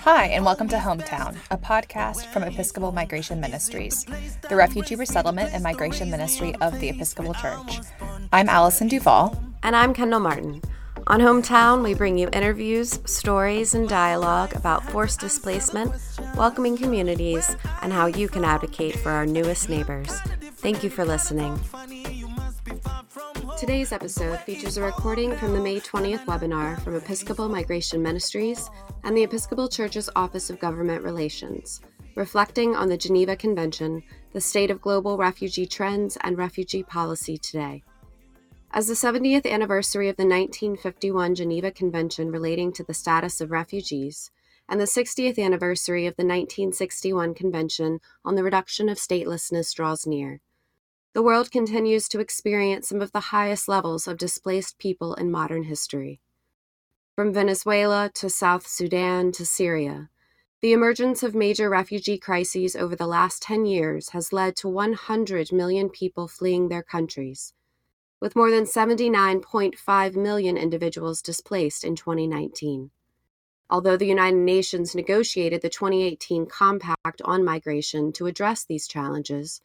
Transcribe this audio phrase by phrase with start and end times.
[0.00, 4.06] Hi, and welcome to Hometown, a podcast from Episcopal Migration Ministries,
[4.48, 7.80] the refugee resettlement and migration ministry of the Episcopal Church.
[8.32, 9.40] I'm Allison Duvall.
[9.62, 10.62] And I'm Kendall Martin.
[11.08, 15.92] On Hometown, we bring you interviews, stories, and dialogue about forced displacement,
[16.36, 20.10] welcoming communities, and how you can advocate for our newest neighbors.
[20.56, 21.60] Thank you for listening.
[23.56, 28.68] Today's episode features a recording from the May 20th webinar from Episcopal Migration Ministries
[29.02, 31.80] and the Episcopal Church's Office of Government Relations,
[32.16, 34.02] reflecting on the Geneva Convention,
[34.34, 37.82] the state of global refugee trends, and refugee policy today.
[38.72, 44.30] As the 70th anniversary of the 1951 Geneva Convention relating to the status of refugees,
[44.68, 50.42] and the 60th anniversary of the 1961 Convention on the Reduction of Statelessness draws near,
[51.16, 55.62] the world continues to experience some of the highest levels of displaced people in modern
[55.62, 56.20] history.
[57.14, 60.10] From Venezuela to South Sudan to Syria,
[60.60, 65.52] the emergence of major refugee crises over the last 10 years has led to 100
[65.52, 67.54] million people fleeing their countries,
[68.20, 72.90] with more than 79.5 million individuals displaced in 2019.
[73.70, 79.62] Although the United Nations negotiated the 2018 Compact on Migration to address these challenges,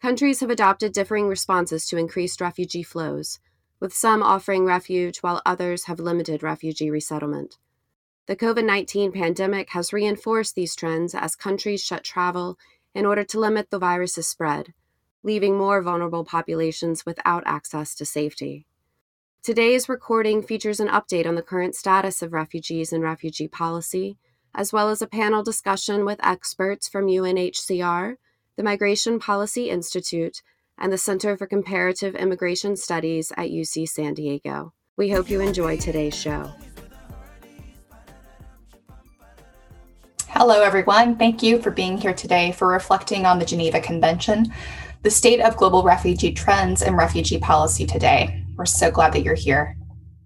[0.00, 3.40] Countries have adopted differing responses to increased refugee flows,
[3.80, 7.56] with some offering refuge while others have limited refugee resettlement.
[8.26, 12.58] The COVID 19 pandemic has reinforced these trends as countries shut travel
[12.94, 14.74] in order to limit the virus's spread,
[15.22, 18.66] leaving more vulnerable populations without access to safety.
[19.42, 24.18] Today's recording features an update on the current status of refugees and refugee policy,
[24.54, 28.16] as well as a panel discussion with experts from UNHCR,
[28.56, 30.40] the Migration Policy Institute,
[30.78, 34.72] and the Center for Comparative Immigration Studies at UC San Diego.
[34.96, 36.50] We hope you enjoy today's show.
[40.28, 41.16] Hello, everyone.
[41.16, 44.52] Thank you for being here today for reflecting on the Geneva Convention,
[45.02, 48.42] the state of global refugee trends, and refugee policy today.
[48.56, 49.76] We're so glad that you're here.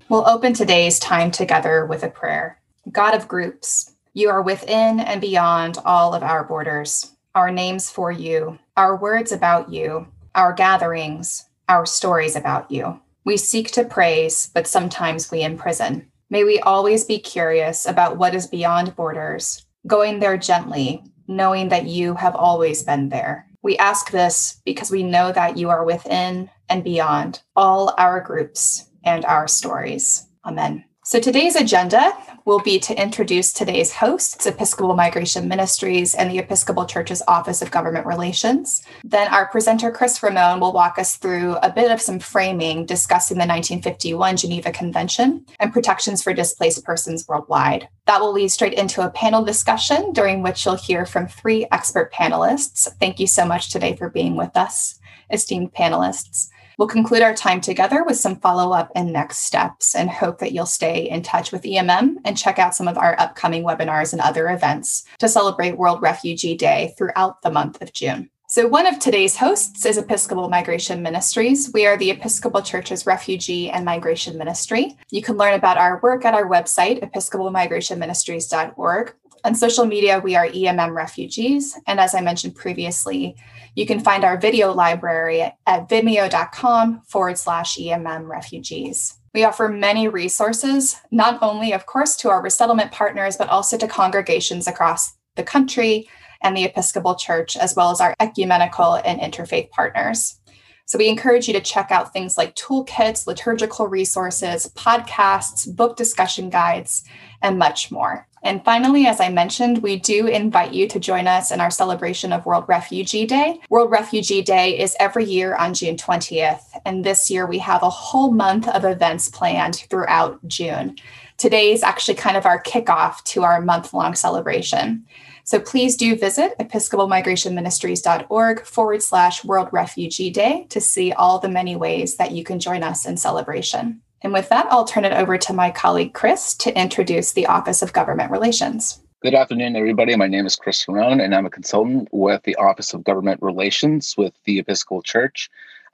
[0.08, 2.60] We'll open today's time together with a prayer.
[2.92, 8.10] God of groups, you are within and beyond all of our borders our names for
[8.10, 13.00] you, our words about you, our gatherings, our stories about you.
[13.24, 16.10] We seek to praise, but sometimes we imprison.
[16.30, 21.86] May we always be curious about what is beyond borders, going there gently, knowing that
[21.86, 23.46] you have always been there.
[23.62, 28.88] We ask this because we know that you are within and beyond all our groups
[29.04, 30.26] and our stories.
[30.44, 30.84] Amen.
[31.04, 32.12] So today's agenda
[32.50, 37.70] will be to introduce today's hosts, Episcopal Migration Ministries and the Episcopal Church's Office of
[37.70, 38.82] Government Relations.
[39.04, 43.36] Then our presenter, Chris Ramon, will walk us through a bit of some framing discussing
[43.36, 47.88] the 1951 Geneva Convention and protections for displaced persons worldwide.
[48.06, 52.12] That will lead straight into a panel discussion during which you'll hear from three expert
[52.12, 52.88] panelists.
[52.98, 54.98] Thank you so much today for being with us,
[55.30, 56.48] esteemed panelists.
[56.80, 60.52] We'll conclude our time together with some follow up and next steps and hope that
[60.52, 64.22] you'll stay in touch with EMM and check out some of our upcoming webinars and
[64.22, 68.30] other events to celebrate World Refugee Day throughout the month of June.
[68.48, 71.70] So, one of today's hosts is Episcopal Migration Ministries.
[71.74, 74.96] We are the Episcopal Church's Refugee and Migration Ministry.
[75.10, 79.14] You can learn about our work at our website, episcopalmigrationministries.org.
[79.44, 81.78] On social media, we are EMM Refugees.
[81.86, 83.36] And as I mentioned previously,
[83.74, 89.18] you can find our video library at vimeo.com forward slash EMM refugees.
[89.32, 93.86] We offer many resources, not only, of course, to our resettlement partners, but also to
[93.86, 96.08] congregations across the country
[96.42, 100.40] and the Episcopal Church, as well as our ecumenical and interfaith partners.
[100.86, 106.50] So we encourage you to check out things like toolkits, liturgical resources, podcasts, book discussion
[106.50, 107.04] guides,
[107.40, 108.26] and much more.
[108.42, 112.32] And finally, as I mentioned, we do invite you to join us in our celebration
[112.32, 113.60] of World Refugee Day.
[113.68, 116.62] World Refugee Day is every year on June 20th.
[116.86, 120.96] And this year we have a whole month of events planned throughout June.
[121.36, 125.04] Today is actually kind of our kickoff to our month long celebration.
[125.44, 131.76] So please do visit episcopalmigrationministries.org forward slash World Refugee Day to see all the many
[131.76, 134.00] ways that you can join us in celebration.
[134.22, 137.80] And with that, I'll turn it over to my colleague Chris to introduce the Office
[137.80, 139.00] of Government Relations.
[139.22, 140.14] Good afternoon, everybody.
[140.16, 144.14] My name is Chris Ramon, and I'm a consultant with the Office of Government Relations
[144.18, 145.48] with the Episcopal Church.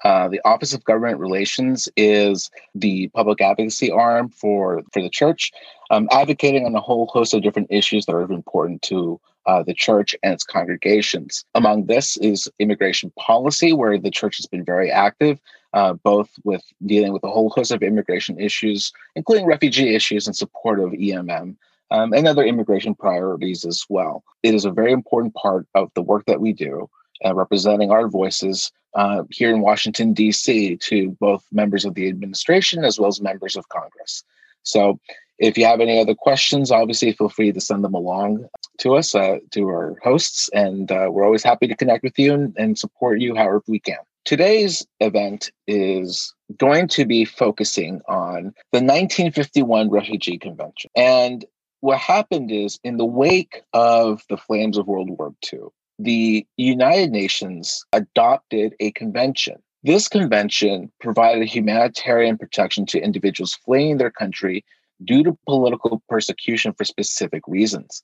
[0.05, 5.53] Uh, the Office of Government Relations is the public advocacy arm for, for the church,
[5.91, 9.75] um, advocating on a whole host of different issues that are important to uh, the
[9.75, 11.45] church and its congregations.
[11.55, 15.41] Among this is immigration policy, where the church has been very active
[15.73, 20.35] uh, both with dealing with a whole host of immigration issues, including refugee issues in
[20.35, 21.57] support of EMM.
[21.93, 24.25] Um, and other immigration priorities as well.
[24.43, 26.91] It is a very important part of the work that we do,
[27.25, 32.85] uh, representing our voices uh, here in Washington, D.C., to both members of the administration
[32.85, 34.25] as well as members of Congress.
[34.63, 34.99] So,
[35.39, 38.47] if you have any other questions, obviously feel free to send them along
[38.79, 42.33] to us, uh, to our hosts, and uh, we're always happy to connect with you
[42.33, 43.99] and, and support you however we can.
[44.27, 50.91] Today's event is going to be focusing on the 1951 Refugee Convention.
[50.97, 51.45] And
[51.79, 55.69] what happened is, in the wake of the flames of World War II,
[56.01, 59.63] the United Nations adopted a convention.
[59.85, 64.65] This convention provided humanitarian protection to individuals fleeing their country
[65.05, 68.03] due to political persecution for specific reasons.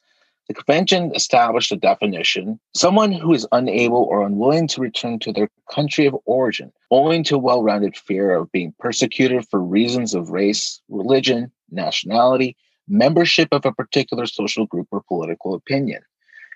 [0.48, 5.48] The convention established a definition someone who is unable or unwilling to return to their
[5.70, 10.80] country of origin owing to well founded fear of being persecuted for reasons of race,
[10.88, 12.56] religion, nationality,
[12.88, 16.02] membership of a particular social group, or political opinion.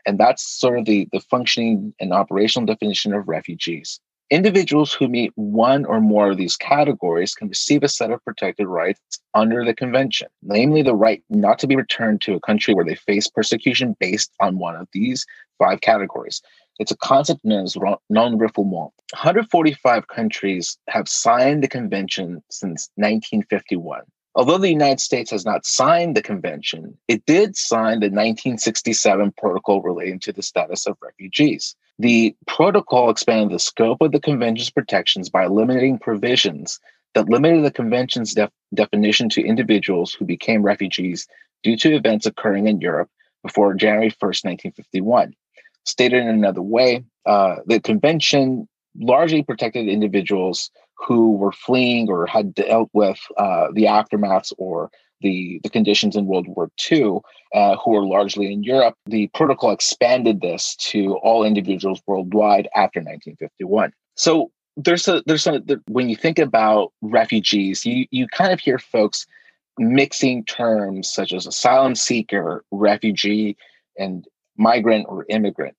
[0.07, 4.01] And that's sort of the, the functioning and operational definition of refugees.
[4.29, 8.67] Individuals who meet one or more of these categories can receive a set of protected
[8.67, 12.85] rights under the convention, namely the right not to be returned to a country where
[12.85, 15.25] they face persecution based on one of these
[15.61, 16.43] five categories.
[16.81, 17.77] It's a concept known as
[18.11, 18.91] non-refoulement.
[19.13, 24.01] 145 countries have signed the convention since 1951.
[24.35, 29.83] Although the United States has not signed the convention, it did sign the 1967 protocol
[29.83, 31.77] relating to the status of refugees.
[31.99, 36.79] The protocol expanded the scope of the convention's protections by eliminating provisions
[37.15, 41.27] that limited the convention's def- definition to individuals who became refugees
[41.63, 43.09] due to events occurring in Europe
[43.43, 45.35] before January 1st, 1951.
[45.85, 52.55] Stated in another way, uh, the convention largely protected individuals who were fleeing or had
[52.55, 54.91] dealt with uh, the aftermaths or
[55.21, 57.19] the, the conditions in World War II,
[57.55, 58.95] uh, who were largely in Europe.
[59.07, 63.93] The protocol expanded this to all individuals worldwide after 1951.
[64.15, 68.79] So there's a there's some when you think about refugees, you you kind of hear
[68.79, 69.27] folks
[69.79, 73.57] mixing terms such as asylum seeker, refugee,
[73.99, 74.27] and
[74.57, 75.77] migrant or immigrant.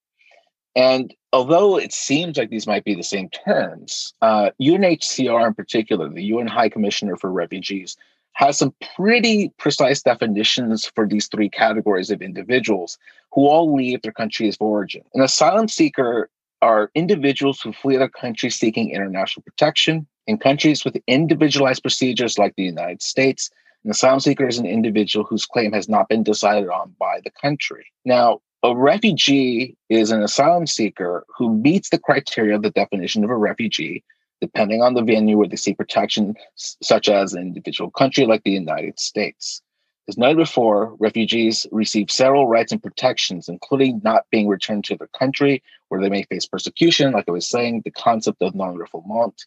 [0.77, 6.07] And although it seems like these might be the same terms, uh, UNHCR in particular,
[6.07, 7.97] the UN High Commissioner for Refugees,
[8.33, 12.99] has some pretty precise definitions for these three categories of individuals
[13.33, 15.01] who all leave their country of origin.
[15.15, 16.29] An asylum seeker
[16.61, 20.05] are individuals who flee their country seeking international protection.
[20.27, 23.49] In countries with individualized procedures like the United States,
[23.83, 27.31] an asylum seeker is an individual whose claim has not been decided on by the
[27.31, 27.87] country.
[28.05, 33.29] Now, a refugee is an asylum seeker who meets the criteria of the definition of
[33.29, 34.03] a refugee
[34.41, 38.51] depending on the venue where they seek protection, such as an individual country like the
[38.51, 39.61] United States.
[40.09, 45.09] As noted before, refugees receive several rights and protections, including not being returned to their
[45.17, 49.45] country where they may face persecution, like I was saying, the concept of non refoulement.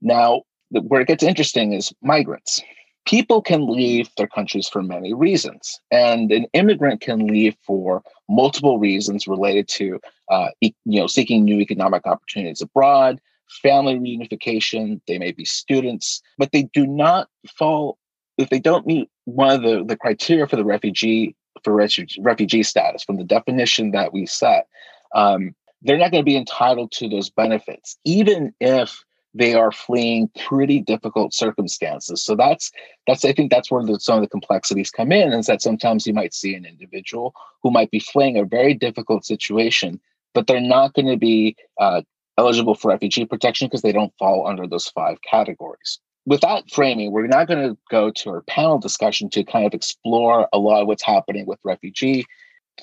[0.00, 2.62] Now, where it gets interesting is migrants.
[3.06, 8.78] People can leave their countries for many reasons, and an immigrant can leave for multiple
[8.78, 10.00] reasons related to,
[10.30, 13.20] uh, you know, seeking new economic opportunities abroad,
[13.62, 17.28] family reunification, they may be students, but they do not
[17.58, 17.98] fall,
[18.38, 22.62] if they don't meet one of the, the criteria for the refugee, for refugee, refugee
[22.62, 24.66] status from the definition that we set,
[25.14, 29.02] um, they're not going to be entitled to those benefits, even if
[29.34, 32.22] they are fleeing pretty difficult circumstances.
[32.22, 32.70] So that's
[33.06, 35.32] that's I think that's where the, some of the complexities come in.
[35.32, 39.24] Is that sometimes you might see an individual who might be fleeing a very difficult
[39.24, 40.00] situation,
[40.34, 42.02] but they're not going to be uh,
[42.38, 46.00] eligible for refugee protection because they don't fall under those five categories.
[46.26, 49.74] With that framing, we're now going to go to our panel discussion to kind of
[49.74, 52.26] explore a lot of what's happening with refugee,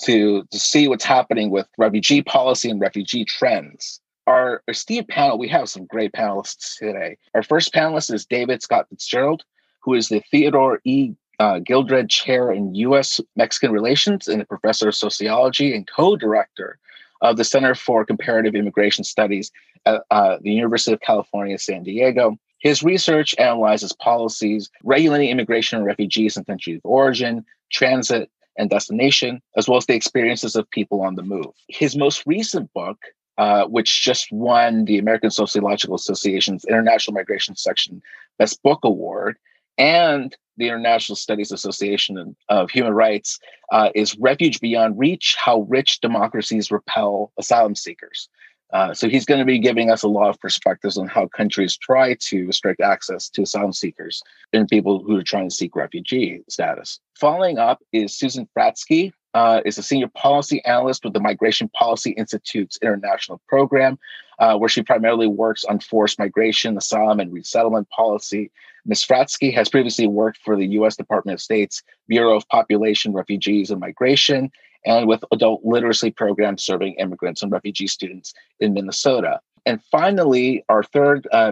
[0.01, 4.01] to, to see what's happening with refugee policy and refugee trends.
[4.27, 7.17] Our esteemed panel, we have some great panelists today.
[7.33, 9.43] Our first panelist is David Scott Fitzgerald,
[9.79, 11.13] who is the Theodore E.
[11.39, 13.21] Uh, Gildred Chair in U.S.
[13.35, 16.77] Mexican Relations and a professor of sociology and co director
[17.21, 19.51] of the Center for Comparative Immigration Studies
[19.85, 22.37] at uh, the University of California, San Diego.
[22.59, 29.41] His research analyzes policies regulating immigration and refugees in countries of origin, transit, and destination,
[29.55, 31.53] as well as the experiences of people on the move.
[31.69, 32.97] His most recent book,
[33.37, 38.01] uh, which just won the American Sociological Association's International Migration Section
[38.39, 39.37] Best Book Award,
[39.77, 43.39] and the International Studies Association of Human Rights
[43.71, 48.27] uh, is Refuge Beyond Reach How Rich Democracies Repel Asylum Seekers.
[48.73, 51.77] Uh, so he's going to be giving us a lot of perspectives on how countries
[51.77, 56.41] try to restrict access to asylum seekers and people who are trying to seek refugee
[56.49, 56.99] status.
[57.15, 62.09] Following up is Susan Fratzke, uh, is a senior policy analyst with the Migration Policy
[62.11, 63.99] Institute's international program,
[64.39, 68.49] uh, where she primarily works on forced migration, asylum, and resettlement policy.
[68.87, 69.05] Ms.
[69.05, 70.95] Fratzke has previously worked for the U.S.
[70.95, 74.49] Department of State's Bureau of Population, Refugees, and Migration,
[74.87, 79.39] and with adult literacy programs serving immigrants and refugee students in Minnesota.
[79.67, 81.51] And finally, our third uh,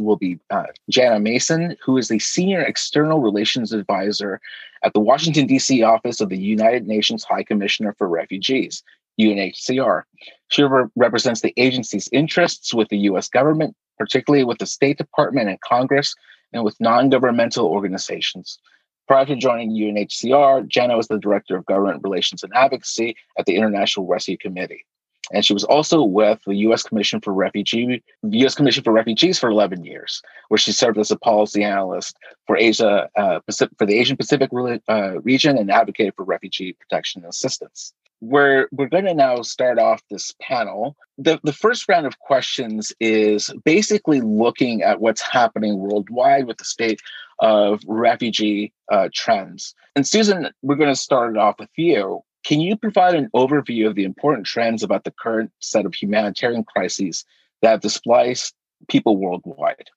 [0.00, 4.40] will be uh, Jana Mason, who is the Senior External Relations Advisor
[4.82, 5.80] at the Washington, D.C.
[5.84, 8.82] office of the United Nations High Commissioner for Refugees,
[9.20, 10.02] UNHCR.
[10.48, 13.28] She re- represents the agency's interests with the U.S.
[13.28, 16.16] government, particularly with the State Department and Congress,
[16.52, 18.58] and with non governmental organizations.
[19.06, 23.54] Prior to joining UNHCR, Jana was the Director of Government Relations and Advocacy at the
[23.54, 24.84] International Rescue Committee
[25.32, 26.82] and she was also with the U.S.
[26.82, 28.54] Commission for Refugee, U.S.
[28.54, 32.16] Commission for Refugees for 11 years, where she served as a policy analyst
[32.46, 34.50] for Asia, uh, Pacific, for the Asian Pacific
[34.88, 37.92] uh, region, and advocated for refugee protection and assistance.
[38.22, 40.96] We're we're going to now start off this panel.
[41.18, 46.64] The the first round of questions is basically looking at what's happening worldwide with the
[46.64, 47.00] state
[47.40, 49.74] of refugee uh, trends.
[49.94, 52.22] And Susan, we're going to start it off with you.
[52.46, 56.62] Can you provide an overview of the important trends about the current set of humanitarian
[56.62, 57.24] crises
[57.60, 58.54] that have displaced
[58.88, 59.88] people worldwide?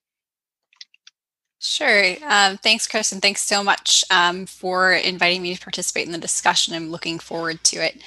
[1.62, 2.14] Sure.
[2.26, 6.16] Um, thanks, Chris, and thanks so much um, for inviting me to participate in the
[6.16, 6.72] discussion.
[6.72, 8.00] I'm looking forward to it.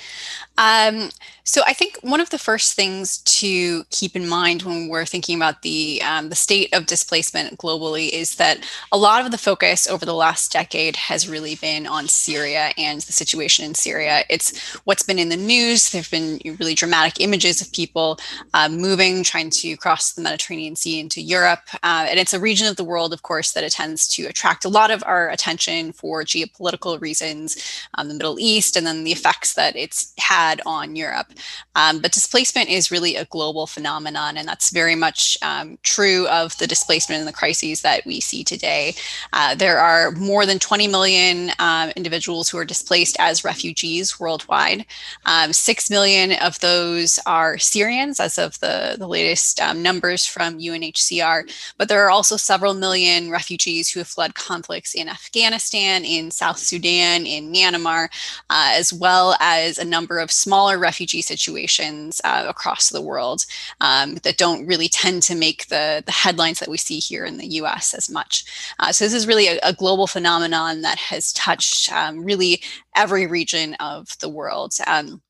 [0.57, 1.10] Um,
[1.45, 5.36] so I think one of the first things to keep in mind when we're thinking
[5.36, 8.60] about the um, the state of displacement globally is that
[8.91, 13.01] a lot of the focus over the last decade has really been on Syria and
[13.01, 14.24] the situation in Syria.
[14.29, 15.89] It's what's been in the news.
[15.89, 18.19] There have been really dramatic images of people
[18.53, 22.67] uh, moving, trying to cross the Mediterranean Sea into Europe, uh, and it's a region
[22.67, 25.91] of the world, of course, that it tends to attract a lot of our attention
[25.91, 27.57] for geopolitical reasons,
[27.95, 31.33] um, the Middle East, and then the effects that it's had on Europe.
[31.75, 36.57] Um, but displacement is really a global phenomenon, and that's very much um, true of
[36.57, 38.95] the displacement and the crises that we see today.
[39.33, 44.85] Uh, there are more than 20 million um, individuals who are displaced as refugees worldwide.
[45.25, 50.59] Um, Six million of those are Syrians, as of the, the latest um, numbers from
[50.59, 56.31] UNHCR, but there are also several million refugees who have fled conflicts in Afghanistan, in
[56.31, 58.05] South Sudan, in Myanmar,
[58.49, 63.45] uh, as well as a number of smaller refugee situations uh, across the world
[63.81, 67.37] um, that don't really tend to make the, the headlines that we see here in
[67.37, 68.45] the US as much.
[68.79, 72.61] Uh, so, this is really a, a, global phenomenon that has touched um, really
[72.95, 74.73] every region of the world.
[74.87, 75.21] Um,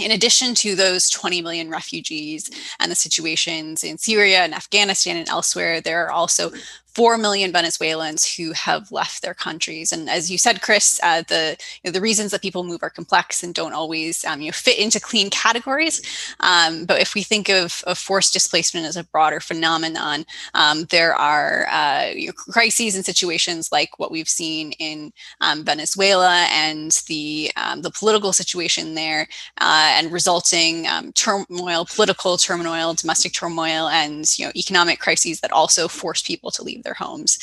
[0.00, 5.28] in addition to those 20 million refugees and the situations in Syria and Afghanistan and
[5.28, 6.50] elsewhere, there are also
[6.94, 9.92] 4 million Venezuelans who have left their countries.
[9.92, 12.90] And as you said, Chris, uh, the, you know, the reasons that people move are
[12.90, 16.02] complex and don't always um, you know, fit into clean categories.
[16.40, 21.14] Um, but if we think of, of, forced displacement as a broader phenomenon, um, there
[21.14, 27.02] are uh, you know, crises and situations like what we've seen in um, Venezuela and
[27.06, 29.28] the, um, the political situation there
[29.60, 35.52] uh, and resulting um, turmoil, political turmoil, domestic turmoil, and you know, economic crises that
[35.52, 37.38] also force people to leave leave their homes.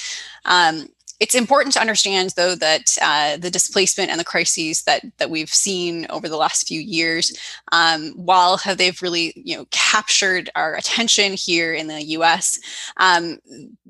[0.45, 0.87] Um,
[1.19, 5.49] it's important to understand, though, that uh, the displacement and the crises that that we've
[5.49, 7.35] seen over the last few years,
[7.71, 12.59] um, while they've really you know captured our attention here in the U.S.,
[12.97, 13.39] um,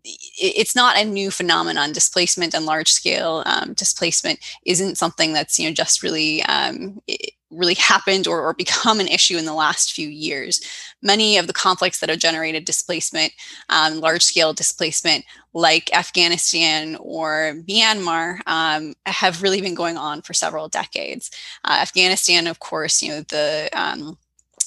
[0.05, 1.91] it's not a new phenomenon.
[1.91, 7.01] Displacement and large scale um, displacement isn't something that's you know just really um,
[7.49, 10.61] really happened or, or become an issue in the last few years.
[11.01, 13.33] Many of the conflicts that have generated displacement,
[13.69, 20.33] um, large scale displacement, like Afghanistan or Myanmar, um, have really been going on for
[20.33, 21.31] several decades.
[21.63, 24.17] Uh, Afghanistan, of course, you know, the um,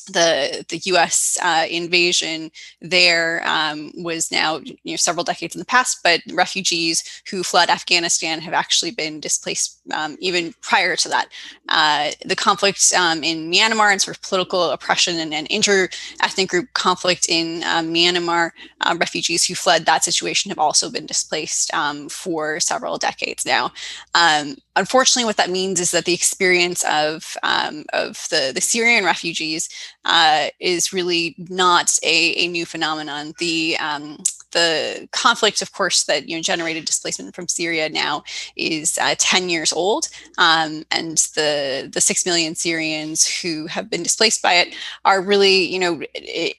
[0.05, 1.39] the the U.S.
[1.43, 7.23] Uh, invasion there um, was now you know several decades in the past, but refugees
[7.31, 11.29] who fled Afghanistan have actually been displaced um, even prior to that.
[11.69, 16.73] Uh, the conflict um, in Myanmar and sort of political oppression and, and inter-ethnic group
[16.75, 22.09] conflict in um, Myanmar, uh, refugees who fled that situation have also been displaced um,
[22.09, 23.73] for several decades now.
[24.77, 29.69] Um, unfortunately, what that means is that the experience of of the the Syrian refugees
[30.05, 33.35] uh, is really not a, a, new phenomenon.
[33.39, 34.19] The um,
[34.53, 38.23] the conflict, of course, that you know generated displacement from Syria now
[38.57, 44.03] is uh, 10 years old, um, and the the six million Syrians who have been
[44.03, 46.03] displaced by it are really, you know,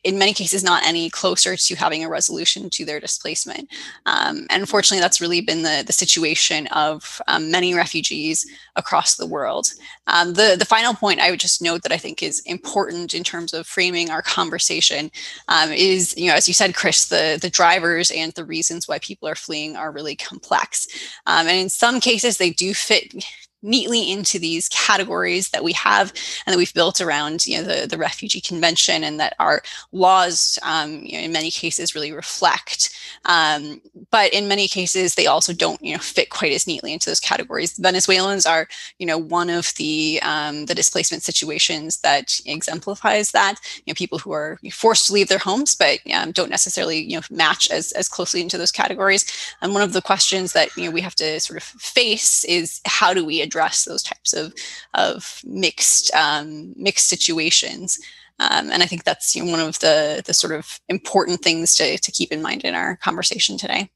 [0.04, 3.70] in many cases not any closer to having a resolution to their displacement.
[4.06, 8.46] Um, and unfortunately, that's really been the the situation of um, many refugees
[8.76, 9.68] across the world.
[10.08, 13.24] Um, the the final point I would just note that I think is important in
[13.24, 15.12] terms of framing our conversation
[15.48, 19.00] um, is, you know, as you said, Chris, the the drivers and the reasons why
[19.00, 20.88] people are fleeing are really complex,
[21.26, 23.14] um, and in some cases they do fit
[23.62, 26.14] neatly into these categories that we have
[26.46, 30.58] and that we've built around you know the, the refugee convention and that our laws
[30.64, 32.90] um, you know, in many cases really reflect
[33.26, 37.10] um, but in many cases they also don't you know fit quite as neatly into
[37.10, 37.78] those categories.
[37.78, 38.68] Venezuelans are
[39.00, 43.56] you know one of the um, the displacement situations that exemplifies that.
[43.86, 47.18] You know people who are forced to leave their homes but um, don't necessarily you
[47.18, 49.26] know match as, as closely into those categories.
[49.62, 52.82] And one of the questions that you know we have to sort of face is
[52.86, 54.54] how do we address those types of
[54.94, 58.00] of mixed um, mixed situations.
[58.40, 61.76] Um, and I think that's you know, one of the the sort of important things
[61.76, 63.92] to to keep in mind in our conversation today.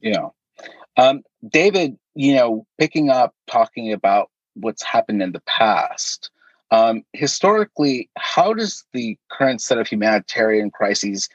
[0.00, 0.28] Yeah,
[0.96, 6.30] um, David, you know, picking up talking about what's happened in the past.
[6.70, 11.28] Um, historically, how does the current set of humanitarian crises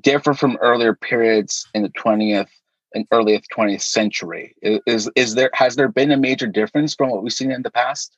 [0.00, 2.48] differ from earlier periods in the 20th
[2.94, 4.54] and early 20th century.
[4.62, 7.70] Is is there has there been a major difference from what we've seen in the
[7.70, 8.16] past?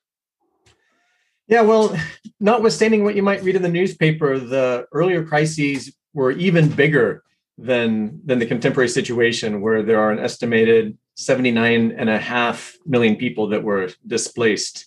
[1.47, 1.97] Yeah, well,
[2.41, 7.23] notwithstanding what you might read in the newspaper, the earlier crises were even bigger
[7.57, 13.17] than than the contemporary situation, where there are an estimated 79 and a half million
[13.17, 14.87] people that were displaced.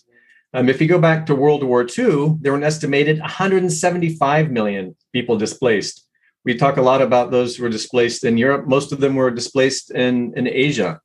[0.54, 4.96] Um, if you go back to World War II, there were an estimated 175 million
[5.12, 6.06] people displaced
[6.44, 8.66] we talk a lot about those who were displaced in Europe.
[8.66, 11.00] Most of them were displaced in, in Asia.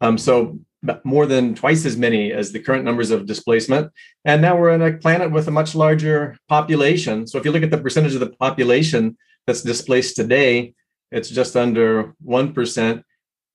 [0.00, 0.58] Um, so
[1.04, 3.90] more than twice as many as the current numbers of displacement.
[4.24, 7.26] And now we're in a planet with a much larger population.
[7.26, 9.16] So if you look at the percentage of the population
[9.46, 10.74] that's displaced today,
[11.10, 13.02] it's just under 1%.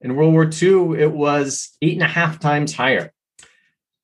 [0.01, 3.13] In World War II, it was eight and a half times higher.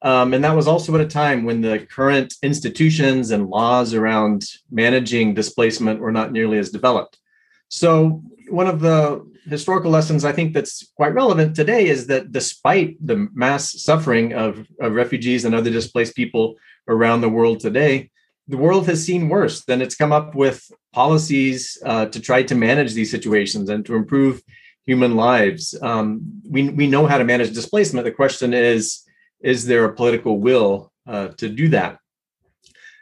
[0.02, 4.46] Um, and that was also at a time when the current institutions and laws around
[4.72, 7.18] managing displacement were not nearly as developed.
[7.68, 12.96] So, one of the historical lessons I think that's quite relevant today is that despite
[13.06, 16.56] the mass suffering of, of refugees and other displaced people
[16.88, 18.10] around the world today,
[18.48, 19.64] the world has seen worse.
[19.66, 23.96] Then it's come up with policies uh, to try to manage these situations and to
[23.96, 24.42] improve
[24.86, 25.78] human lives.
[25.84, 28.06] Um, we, we know how to manage displacement.
[28.06, 29.04] The question is,
[29.42, 32.00] is there a political will uh, to do that?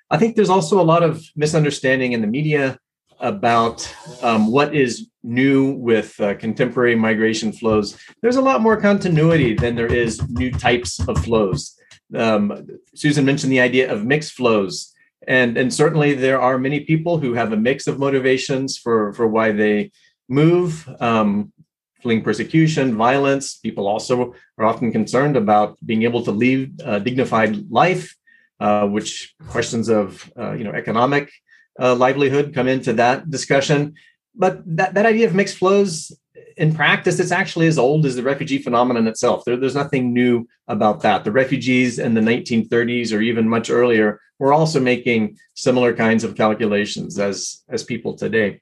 [0.10, 2.80] I think there's also a lot of misunderstanding in the media
[3.20, 7.98] about um, what is new with uh, contemporary migration flows.
[8.22, 11.76] There's a lot more continuity than there is new types of flows.
[12.16, 14.94] Um, Susan mentioned the idea of mixed flows.
[15.28, 19.28] And, and certainly there are many people who have a mix of motivations for, for
[19.28, 19.92] why they
[20.30, 20.88] move.
[21.02, 21.52] Um,
[22.02, 23.56] fleeing persecution, violence.
[23.58, 28.16] People also are often concerned about being able to lead a dignified life,
[28.60, 31.32] uh, which questions of uh, you know economic
[31.80, 33.96] uh, livelihood come into that discussion.
[34.36, 36.12] But that, that idea of mixed flows
[36.58, 39.46] in practice, it's actually as old as the refugee phenomenon itself.
[39.46, 41.24] There, there's nothing new about that.
[41.24, 46.36] The refugees in the 1930s or even much earlier were also making similar kinds of
[46.36, 48.62] calculations as, as people today.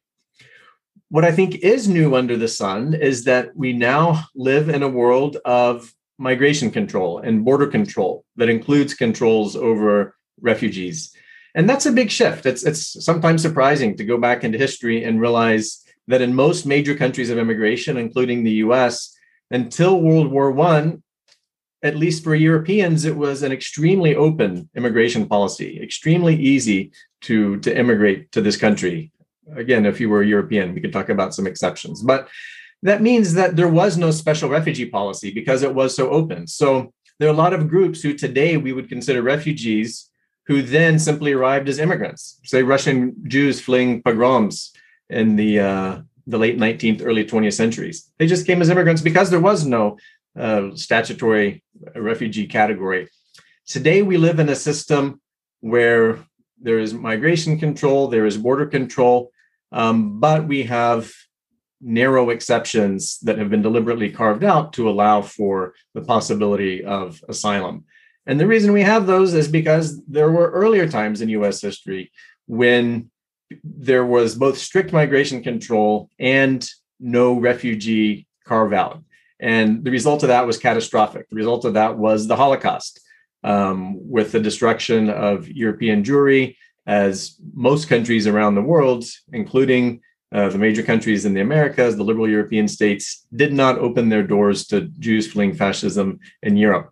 [1.10, 4.90] What I think is new under the sun is that we now live in a
[4.90, 11.14] world of migration control and border control that includes controls over refugees.
[11.54, 12.46] And that's a big shift.
[12.46, 16.96] It's, it's sometimes surprising to go back into history and realize that in most major
[16.96, 19.16] countries of immigration, including the US,
[19.52, 20.98] until World War I,
[21.84, 26.92] at least for Europeans, it was an extremely open immigration policy, extremely easy
[27.22, 29.12] to, to immigrate to this country
[29.56, 32.02] again, if you were European, we could talk about some exceptions.
[32.02, 32.28] But
[32.82, 36.48] that means that there was no special refugee policy because it was so open.
[36.48, 40.10] So there are a lot of groups who today we would consider refugees
[40.48, 44.72] who then simply arrived as immigrants, say Russian Jews fleeing pogroms
[45.10, 48.12] in the uh, the late 19th, early 20th centuries.
[48.18, 49.98] They just came as immigrants because there was no
[50.38, 51.64] uh, statutory
[51.96, 53.08] refugee category.
[53.68, 55.22] Today we live in a system
[55.62, 56.20] where
[56.62, 59.32] there is migration control, there is border control,
[59.72, 61.12] um, but we have
[61.82, 67.84] narrow exceptions that have been deliberately carved out to allow for the possibility of asylum.
[68.26, 72.12] And the reason we have those is because there were earlier times in US history
[72.48, 73.12] when
[73.64, 76.68] there was both strict migration control and
[77.00, 79.04] no refugee carve out.
[79.40, 81.30] And the result of that was catastrophic.
[81.30, 83.02] The result of that was the Holocaust,
[83.44, 86.56] um, with the destruction of European Jewry,
[86.88, 90.02] as most countries around the world, including
[90.34, 94.24] uh, the major countries in the Americas, the liberal European states, did not open their
[94.24, 96.92] doors to Jews fleeing fascism in Europe,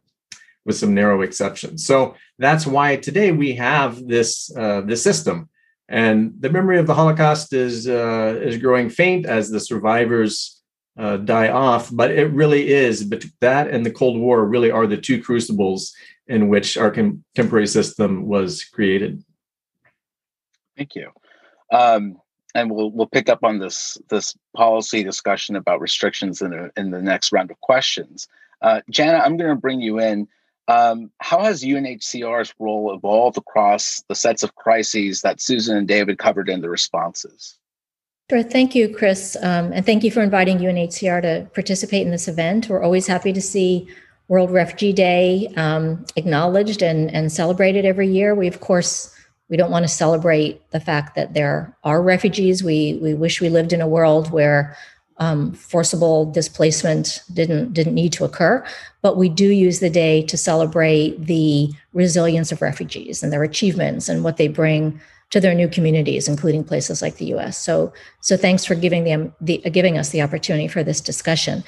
[0.65, 1.85] with some narrow exceptions.
[1.85, 5.49] So that's why today we have this uh, this system,
[5.89, 10.61] and the memory of the Holocaust is uh, is growing faint as the survivors
[10.97, 11.89] uh, die off.
[11.91, 13.03] But it really is.
[13.03, 15.93] But that and the Cold War really are the two crucibles
[16.27, 19.23] in which our contemporary system was created.
[20.77, 21.11] Thank you.
[21.71, 22.17] Um,
[22.55, 26.91] and we'll we'll pick up on this this policy discussion about restrictions in the in
[26.91, 28.27] the next round of questions.
[28.61, 30.27] Uh, Jana, I'm going to bring you in.
[30.69, 36.19] Um, how has UNHCR's role evolved across the sets of crises that Susan and David
[36.19, 37.57] covered in the responses?
[38.29, 38.41] Sure.
[38.41, 39.35] Thank you, Chris.
[39.41, 42.69] Um, and thank you for inviting UNHCR to participate in this event.
[42.69, 43.89] We're always happy to see
[44.29, 48.33] World Refugee Day um, acknowledged and, and celebrated every year.
[48.33, 49.13] We, of course,
[49.53, 52.63] we don't want to celebrate the fact that there are refugees.
[52.63, 54.75] We, we wish we lived in a world where
[55.17, 58.65] um, forcible displacement didn't didn't need to occur,
[59.03, 64.09] but we do use the day to celebrate the resilience of refugees and their achievements
[64.09, 67.55] and what they bring to their new communities, including places like the U.S.
[67.55, 71.63] So, so thanks for giving them the giving us the opportunity for this discussion.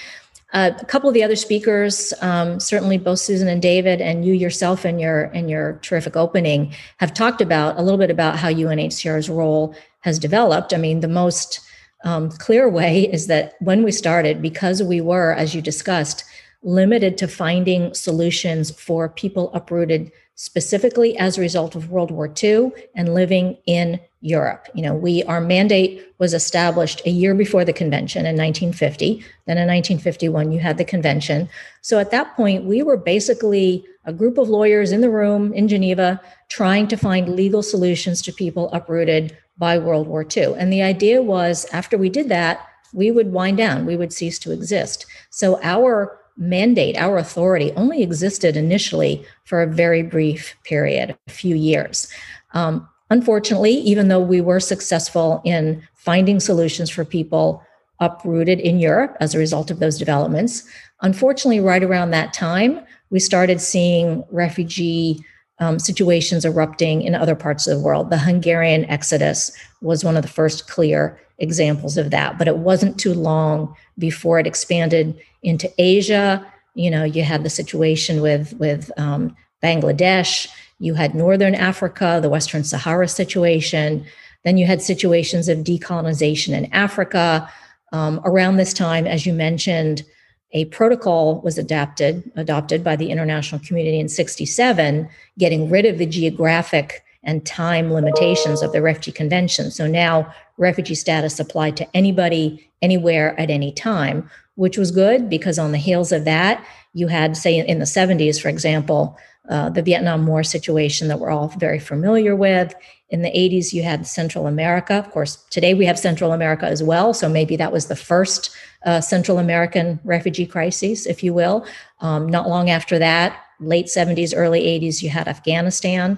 [0.53, 4.33] Uh, a couple of the other speakers, um, certainly both Susan and David, and you
[4.33, 8.49] yourself in your in your terrific opening, have talked about a little bit about how
[8.49, 10.73] UNHCR's role has developed.
[10.73, 11.59] I mean, the most
[12.03, 16.23] um, clear way is that when we started, because we were, as you discussed,
[16.63, 22.71] limited to finding solutions for people uprooted specifically as a result of World War II
[22.93, 24.67] and living in Europe.
[24.73, 29.23] You know, we our mandate was established a year before the convention in 1950.
[29.45, 31.47] Then in 1951 you had the convention.
[31.81, 35.67] So at that point we were basically a group of lawyers in the room in
[35.67, 40.55] Geneva trying to find legal solutions to people uprooted by World War II.
[40.57, 44.39] And the idea was after we did that, we would wind down, we would cease
[44.39, 45.05] to exist.
[45.29, 51.55] So our mandate, our authority only existed initially for a very brief period, a few
[51.55, 52.11] years.
[52.53, 57.63] Um, unfortunately, even though we were successful in finding solutions for people
[57.99, 60.63] uprooted in Europe as a result of those developments,
[61.01, 65.23] unfortunately, right around that time, we started seeing refugee
[65.59, 68.09] um, situations erupting in other parts of the world.
[68.09, 72.99] The Hungarian exodus was one of the first clear examples of that, but it wasn't
[72.99, 76.45] too long before it expanded into Asia.
[76.73, 80.47] You know, you had the situation with with um, Bangladesh.
[80.79, 84.05] You had Northern Africa, the Western Sahara situation.
[84.43, 87.49] Then you had situations of decolonization in Africa.
[87.91, 90.03] Um, around this time, as you mentioned,
[90.51, 96.05] a protocol was adapted, adopted by the international community in 67, getting rid of the
[96.05, 99.71] geographic and time limitations of the Refugee Convention.
[99.71, 105.59] So now refugee status applied to anybody, anywhere, at any time, which was good because
[105.59, 109.17] on the heels of that, you had, say, in the 70s, for example,
[109.49, 112.73] uh, the Vietnam War situation that we're all very familiar with.
[113.09, 114.95] In the 80s, you had Central America.
[114.95, 117.13] Of course, today we have Central America as well.
[117.13, 118.49] So maybe that was the first
[118.85, 121.65] uh, Central American refugee crisis, if you will.
[121.99, 126.17] Um, not long after that, late 70s, early 80s, you had Afghanistan.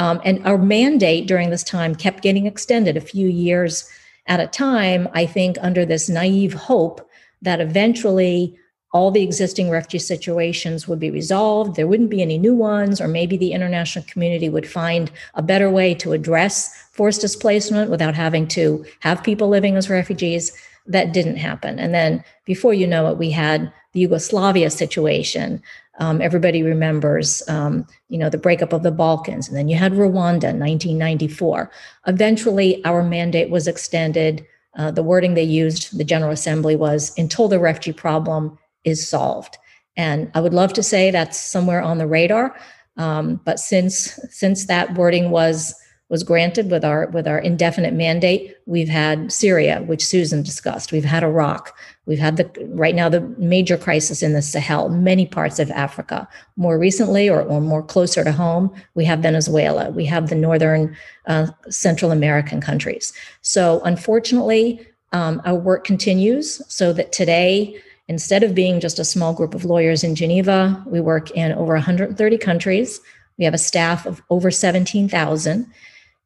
[0.00, 3.86] Um, and our mandate during this time kept getting extended a few years
[4.26, 7.06] at a time, I think, under this naive hope
[7.42, 8.56] that eventually
[8.94, 11.76] all the existing refugee situations would be resolved.
[11.76, 15.68] There wouldn't be any new ones, or maybe the international community would find a better
[15.68, 20.50] way to address forced displacement without having to have people living as refugees.
[20.86, 21.78] That didn't happen.
[21.78, 25.62] And then before you know it, we had the Yugoslavia situation.
[26.00, 29.92] Um, everybody remembers, um, you know, the breakup of the Balkans, and then you had
[29.92, 31.70] Rwanda, in 1994.
[32.06, 34.44] Eventually, our mandate was extended.
[34.76, 39.58] Uh, the wording they used, the General Assembly, was until the refugee problem is solved.
[39.96, 42.56] And I would love to say that's somewhere on the radar,
[42.96, 45.74] um, but since since that wording was
[46.08, 50.92] was granted with our with our indefinite mandate, we've had Syria, which Susan discussed.
[50.92, 51.76] We've had Iraq.
[52.06, 56.28] We've had the right now the major crisis in the Sahel, many parts of Africa.
[56.56, 59.90] More recently, or, or more closer to home, we have Venezuela.
[59.90, 63.12] We have the northern uh, Central American countries.
[63.42, 66.62] So unfortunately, um, our work continues.
[66.72, 71.00] So that today Instead of being just a small group of lawyers in Geneva, we
[71.00, 73.00] work in over 130 countries.
[73.38, 75.72] We have a staff of over 17,000.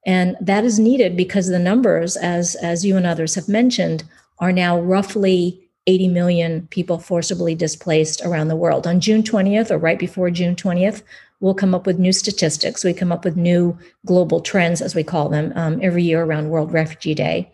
[0.07, 4.03] And that is needed because the numbers, as, as you and others have mentioned,
[4.39, 8.87] are now roughly 80 million people forcibly displaced around the world.
[8.87, 11.03] On June 20th, or right before June 20th,
[11.41, 12.85] we'll come up with new statistics.
[12.85, 16.49] We come up with new global trends, as we call them, um, every year around
[16.49, 17.53] World Refugee Day.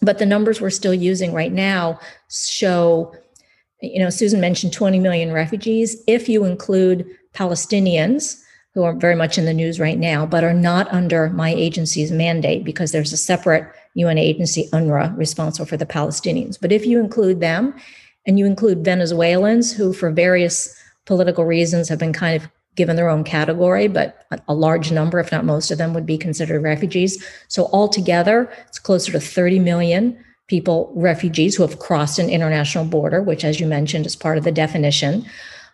[0.00, 1.98] But the numbers we're still using right now
[2.30, 3.12] show,
[3.82, 6.00] you know, Susan mentioned 20 million refugees.
[6.06, 8.40] If you include Palestinians,
[8.74, 12.12] who are very much in the news right now, but are not under my agency's
[12.12, 13.68] mandate because there's a separate
[13.98, 16.58] UN agency, UNRWA, responsible for the Palestinians.
[16.60, 17.74] But if you include them
[18.26, 23.08] and you include Venezuelans who, for various political reasons, have been kind of given their
[23.08, 27.22] own category, but a large number, if not most of them, would be considered refugees.
[27.48, 33.20] So altogether, it's closer to 30 million people, refugees who have crossed an international border,
[33.20, 35.26] which, as you mentioned, is part of the definition.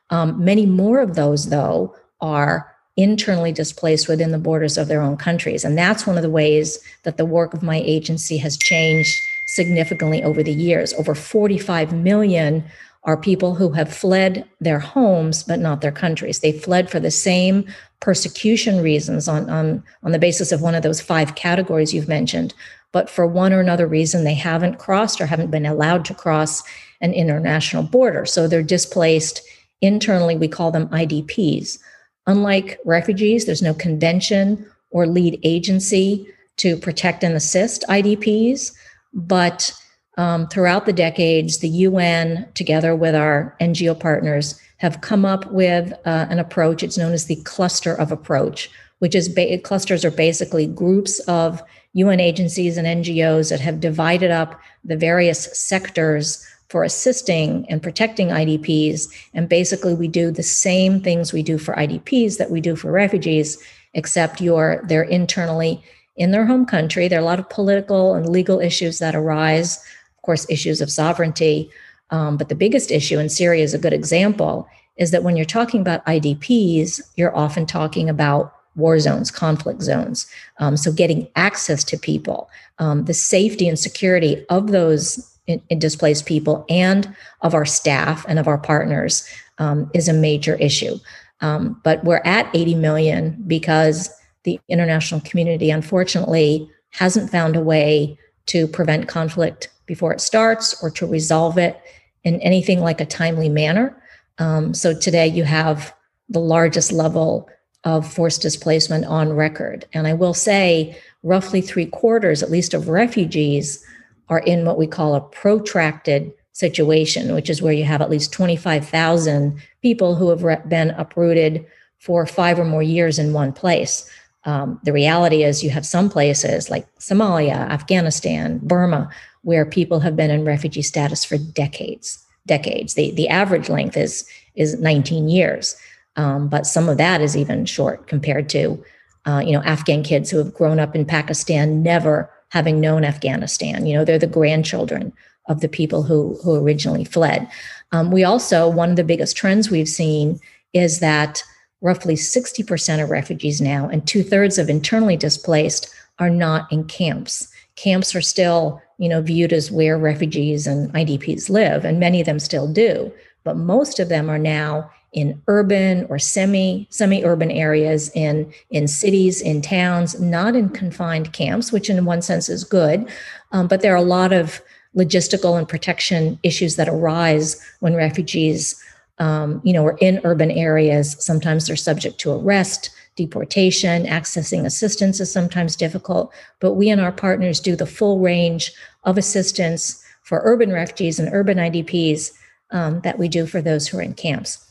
[0.08, 5.16] Um, many more of those, though, are internally displaced within the borders of their own
[5.16, 5.64] countries.
[5.64, 10.22] And that's one of the ways that the work of my agency has changed significantly
[10.22, 10.92] over the years.
[10.94, 12.64] Over 45 million
[13.02, 16.40] are people who have fled their homes but not their countries.
[16.40, 17.66] They fled for the same
[18.00, 22.54] persecution reasons on, on, on the basis of one of those five categories you've mentioned.
[22.92, 26.62] But for one or another reason, they haven't crossed or haven't been allowed to cross
[27.00, 28.24] an international border.
[28.24, 29.42] So they're displaced
[29.80, 30.37] internally.
[30.37, 31.78] We call them IDPs.
[32.26, 38.72] Unlike refugees, there's no convention or lead agency to protect and assist IDPs.
[39.12, 39.72] But
[40.16, 45.92] um, throughout the decades, the UN, together with our NGO partners, have come up with
[46.04, 46.82] uh, an approach.
[46.82, 51.62] It's known as the cluster of approach, which is ba- clusters are basically groups of
[51.94, 58.30] UN agencies and NGOs that have divided up the various sectors for assisting and protecting
[58.30, 59.06] IDPs.
[59.32, 62.90] And basically, we do the same things we do for IDPs that we do for
[62.90, 65.80] refugees, except you're they're internally
[66.16, 67.06] in their home country.
[67.06, 70.90] There are a lot of political and legal issues that arise of course, issues of
[70.90, 71.70] sovereignty.
[72.10, 75.44] Um, but the biggest issue, and Syria is a good example, is that when you're
[75.44, 80.26] talking about IDPs, you're often talking about war zones, conflict zones.
[80.58, 85.78] Um, so getting access to people, um, the safety and security of those in, in
[85.78, 89.28] displaced people and of our staff and of our partners
[89.59, 90.98] um, is a major issue.
[91.40, 94.11] Um, but we're at 80 million because
[94.44, 100.90] the international community, unfortunately, hasn't found a way to prevent conflict before it starts or
[100.90, 101.80] to resolve it
[102.24, 104.00] in anything like a timely manner.
[104.38, 105.94] Um, so today you have
[106.28, 107.48] the largest level
[107.85, 109.87] of forced displacement on record.
[109.92, 113.85] And I will say, roughly three quarters, at least, of refugees
[114.28, 118.32] are in what we call a protracted situation, which is where you have at least
[118.32, 121.66] 25,000 people who have been uprooted
[121.98, 124.08] for five or more years in one place.
[124.44, 129.10] Um, the reality is, you have some places like Somalia, Afghanistan, Burma,
[129.42, 132.24] where people have been in refugee status for decades.
[132.46, 132.92] Decades.
[132.92, 135.76] The the average length is is 19 years,
[136.16, 138.84] um, but some of that is even short compared to,
[139.24, 143.84] uh, you know, Afghan kids who have grown up in Pakistan, never having known Afghanistan.
[143.84, 145.12] You know, they're the grandchildren
[145.48, 147.48] of the people who who originally fled.
[147.90, 150.38] Um, we also one of the biggest trends we've seen
[150.72, 151.42] is that
[151.80, 157.48] roughly 60% of refugees now and two thirds of internally displaced are not in camps.
[157.74, 162.26] Camps are still, you know, viewed as where refugees and IDPs live, and many of
[162.26, 163.12] them still do.
[163.42, 169.40] But most of them are now in urban or semi semi-urban areas in in cities
[169.40, 173.09] in towns not in confined camps which in one sense is good
[173.53, 174.61] um, but there are a lot of
[174.96, 178.81] logistical and protection issues that arise when refugees
[179.18, 181.16] um, you know, are in urban areas.
[181.24, 186.33] Sometimes they're subject to arrest, deportation, accessing assistance is sometimes difficult.
[186.61, 188.72] But we and our partners do the full range
[189.05, 192.33] of assistance for urban refugees and urban IDPs
[192.70, 194.63] um, that we do for those who are in camps.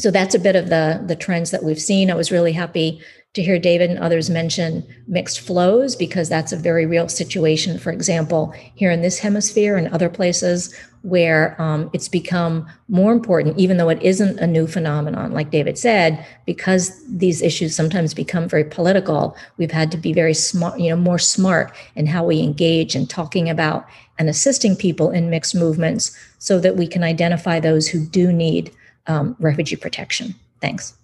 [0.00, 2.10] So that's a bit of the the trends that we've seen.
[2.10, 3.00] I was really happy
[3.34, 7.78] to hear David and others mention mixed flows because that's a very real situation.
[7.78, 13.58] For example, here in this hemisphere and other places where um, it's become more important,
[13.58, 18.48] even though it isn't a new phenomenon, like David said, because these issues sometimes become
[18.48, 19.36] very political.
[19.58, 23.08] We've had to be very smart, you know, more smart in how we engage and
[23.08, 23.86] talking about
[24.18, 28.72] and assisting people in mixed movements, so that we can identify those who do need
[29.08, 30.34] um, refugee protection.
[30.60, 30.94] Thanks.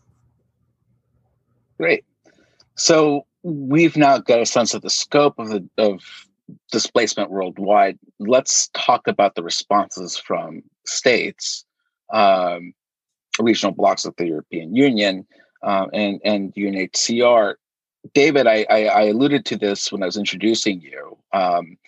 [1.79, 2.05] Great.
[2.77, 6.01] So we've now got a sense of the scope of the of
[6.71, 7.99] displacement worldwide.
[8.19, 11.65] Let's talk about the responses from states,
[12.13, 12.75] um,
[13.41, 15.27] regional blocks of the European Union,
[15.63, 17.55] uh, and and UNHCR.
[18.13, 21.17] David, I, I, I, alluded to this when I was introducing you.
[21.33, 21.79] Um,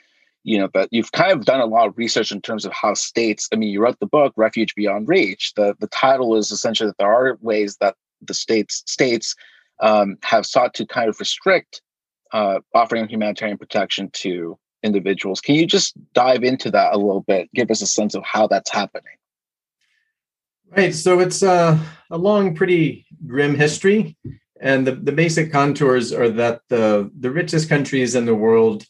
[0.47, 2.95] you know that you've kind of done a lot of research in terms of how
[2.95, 5.53] states i mean you wrote the book refuge beyond reach.
[5.55, 9.35] The the title is essentially that there are ways that the states states
[9.81, 11.83] um, have sought to kind of restrict
[12.33, 15.41] uh, offering humanitarian protection to individuals.
[15.41, 17.51] Can you just dive into that a little bit?
[17.55, 19.17] Give us a sense of how that's happening.
[20.75, 20.95] Right.
[20.95, 21.79] So it's uh,
[22.11, 24.17] a long pretty grim history.
[24.61, 28.87] And the, the basic contours are that the, the richest countries in the world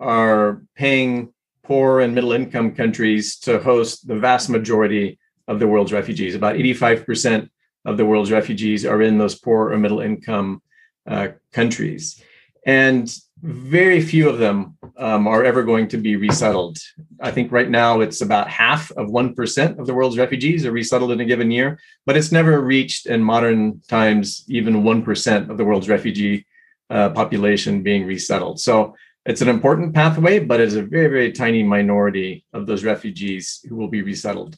[0.00, 1.32] are paying
[1.62, 6.34] poor and middle income countries to host the vast majority of the world's refugees.
[6.34, 7.48] About 85%
[7.84, 10.62] of the world's refugees are in those poor or middle income
[11.06, 12.22] uh, countries.
[12.66, 16.78] And very few of them um, are ever going to be resettled.
[17.20, 21.12] I think right now it's about half of 1% of the world's refugees are resettled
[21.12, 25.64] in a given year, but it's never reached in modern times even 1% of the
[25.64, 26.46] world's refugee
[26.90, 28.60] uh, population being resettled.
[28.60, 28.96] So
[29.28, 33.76] it's an important pathway, but it's a very, very tiny minority of those refugees who
[33.76, 34.56] will be resettled.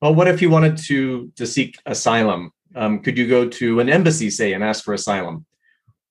[0.00, 2.50] Well, what if you wanted to, to seek asylum?
[2.74, 5.44] Um, could you go to an embassy, say, and ask for asylum?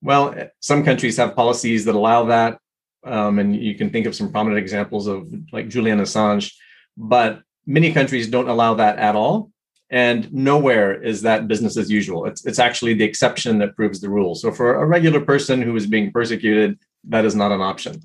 [0.04, 2.60] Well, some countries have policies that allow that.
[3.04, 6.54] Um, and you can think of some prominent examples of like Julian Assange,
[6.95, 9.52] but many countries don't allow that at all.
[9.91, 12.25] And nowhere is that business as usual.
[12.25, 14.36] It's, it's actually the exception that proves the rule.
[14.36, 18.02] So for a regular person who is being persecuted, that is not an option.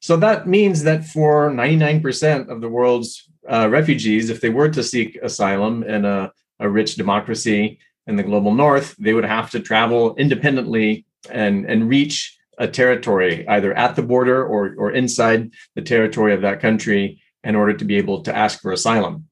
[0.00, 4.82] So that means that for 99% of the world's uh, refugees, if they were to
[4.82, 9.60] seek asylum in a, a rich democracy in the global north, they would have to
[9.60, 15.82] travel independently and, and reach a territory either at the border or, or inside the
[15.82, 19.26] territory of that country in order to be able to ask for asylum.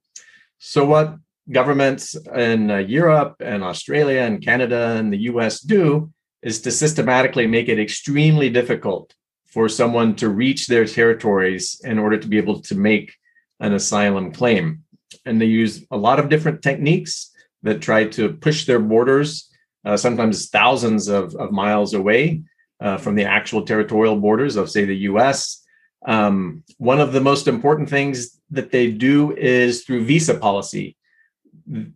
[0.58, 1.16] So, what
[1.50, 7.46] governments in uh, Europe and Australia and Canada and the US do is to systematically
[7.46, 9.14] make it extremely difficult
[9.46, 13.14] for someone to reach their territories in order to be able to make
[13.60, 14.82] an asylum claim.
[15.26, 17.30] And they use a lot of different techniques
[17.62, 19.48] that try to push their borders,
[19.84, 22.42] uh, sometimes thousands of, of miles away
[22.80, 25.62] uh, from the actual territorial borders of, say, the US.
[26.04, 30.96] Um, one of the most important things that they do is through visa policy.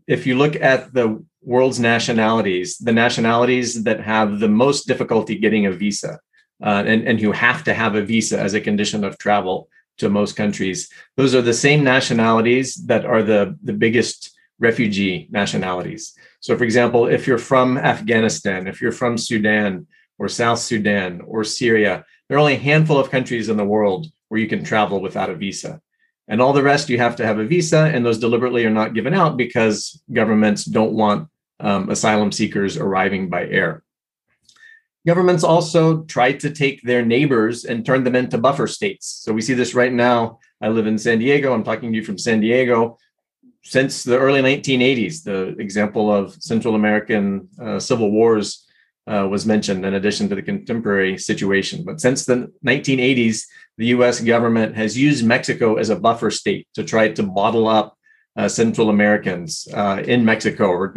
[0.07, 5.67] If you look at the world's nationalities, the nationalities that have the most difficulty getting
[5.67, 6.19] a visa
[6.62, 10.09] uh, and, and who have to have a visa as a condition of travel to
[10.09, 10.91] most countries.
[11.17, 16.15] Those are the same nationalities that are the, the biggest refugee nationalities.
[16.41, 19.87] So, for example, if you're from Afghanistan, if you're from Sudan
[20.19, 24.07] or South Sudan or Syria, there are only a handful of countries in the world
[24.29, 25.81] where you can travel without a visa.
[26.29, 28.95] And all the rest, you have to have a visa, and those deliberately are not
[28.95, 31.29] given out because governments don't want
[31.61, 33.85] um, asylum seekers arriving by air.
[35.07, 39.07] Governments also try to take their neighbors and turn them into buffer states.
[39.07, 40.41] So we see this right now.
[40.61, 41.55] I live in San Diego.
[41.55, 42.99] I'm talking to you from San Diego.
[43.62, 48.65] Since the early 1980s, the example of Central American uh, civil wars
[49.07, 51.85] uh, was mentioned in addition to the contemporary situation.
[51.85, 53.45] But since the 1980s,
[53.79, 57.97] the US government has used Mexico as a buffer state to try to bottle up
[58.37, 60.95] uh, Central Americans uh, in Mexico or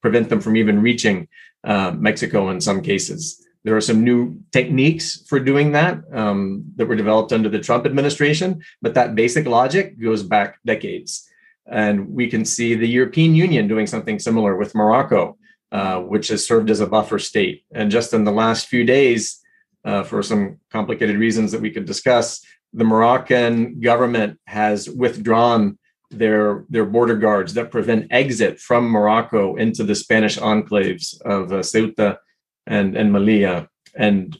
[0.00, 1.28] prevent them from even reaching
[1.64, 3.44] uh, Mexico in some cases.
[3.64, 7.86] There are some new techniques for doing that um, that were developed under the Trump
[7.86, 11.28] administration, but that basic logic goes back decades.
[11.66, 15.36] And we can see the European Union doing something similar with Morocco,
[15.72, 17.64] uh, which has served as a buffer state.
[17.72, 19.40] And just in the last few days,
[19.84, 25.78] uh, for some complicated reasons that we could discuss, the Moroccan government has withdrawn
[26.10, 31.62] their their border guards that prevent exit from Morocco into the Spanish enclaves of uh,
[31.62, 32.18] Ceuta
[32.66, 34.38] and and Melilla, and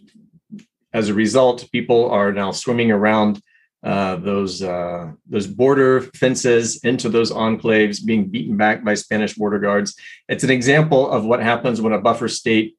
[0.93, 3.41] as a result, people are now swimming around
[3.85, 9.59] uh, those uh, those border fences into those enclaves, being beaten back by Spanish border
[9.59, 9.95] guards.
[10.29, 12.77] It's an example of what happens when a buffer state,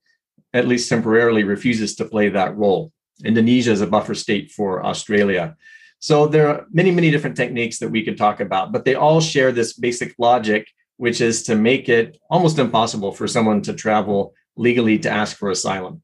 [0.53, 2.91] at least temporarily, refuses to play that role.
[3.23, 5.55] Indonesia is a buffer state for Australia.
[5.99, 9.19] So there are many, many different techniques that we could talk about, but they all
[9.19, 14.33] share this basic logic, which is to make it almost impossible for someone to travel
[14.55, 16.01] legally to ask for asylum.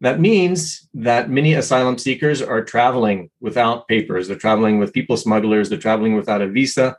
[0.00, 4.28] That means that many asylum seekers are traveling without papers.
[4.28, 5.68] They're traveling with people smugglers.
[5.68, 6.96] They're traveling without a visa.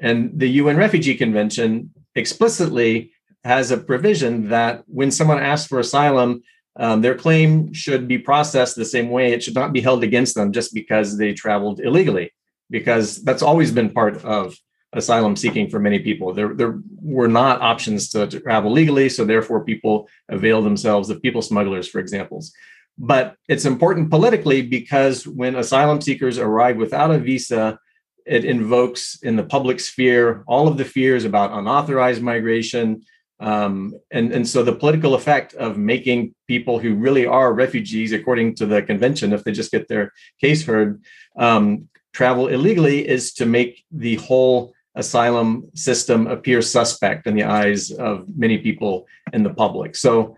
[0.00, 3.12] And the UN Refugee Convention explicitly
[3.44, 6.42] has a provision that when someone asks for asylum,
[6.76, 9.32] um, their claim should be processed the same way.
[9.32, 12.32] It should not be held against them just because they traveled illegally,
[12.68, 14.56] because that's always been part of
[14.94, 16.32] asylum seeking for many people.
[16.32, 21.42] There, there were not options to, travel legally, so therefore people avail themselves of people
[21.42, 22.52] smugglers, for examples.
[22.96, 27.78] but it's important politically because when asylum seekers arrive without a visa,
[28.26, 33.02] it invokes in the public sphere all of the fears about unauthorized migration.
[33.40, 38.54] Um, and, and so the political effect of making people who really are refugees, according
[38.56, 41.02] to the convention, if they just get their case heard,
[41.36, 47.90] um, travel illegally is to make the whole asylum system appear suspect in the eyes
[47.90, 49.96] of many people in the public.
[49.96, 50.36] So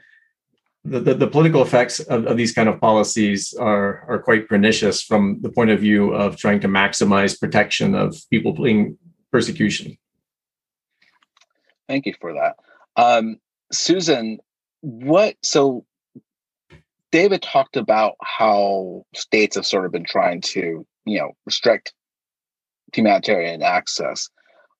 [0.85, 5.03] the, the, the, political effects of, of, these kind of policies are, are quite pernicious
[5.03, 8.97] from the point of view of trying to maximize protection of people fleeing
[9.33, 9.99] persecution.
[11.89, 12.57] Thank you for that.
[12.97, 13.39] Um,
[13.73, 14.39] Susan,
[14.81, 15.85] what, so
[17.11, 21.93] David talked about how states have sort of been trying to, you know, restrict
[22.93, 24.29] humanitarian access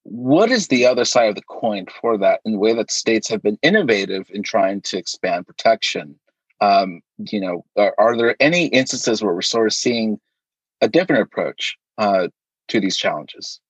[0.09, 3.29] what is the other side of the coin for that in the way that states
[3.29, 6.19] have been innovative in trying to expand protection?
[6.61, 10.19] Um, you know are, are, there any instances where we're sort of seeing
[10.81, 12.29] a different approach uh,
[12.69, 13.61] to these challenges?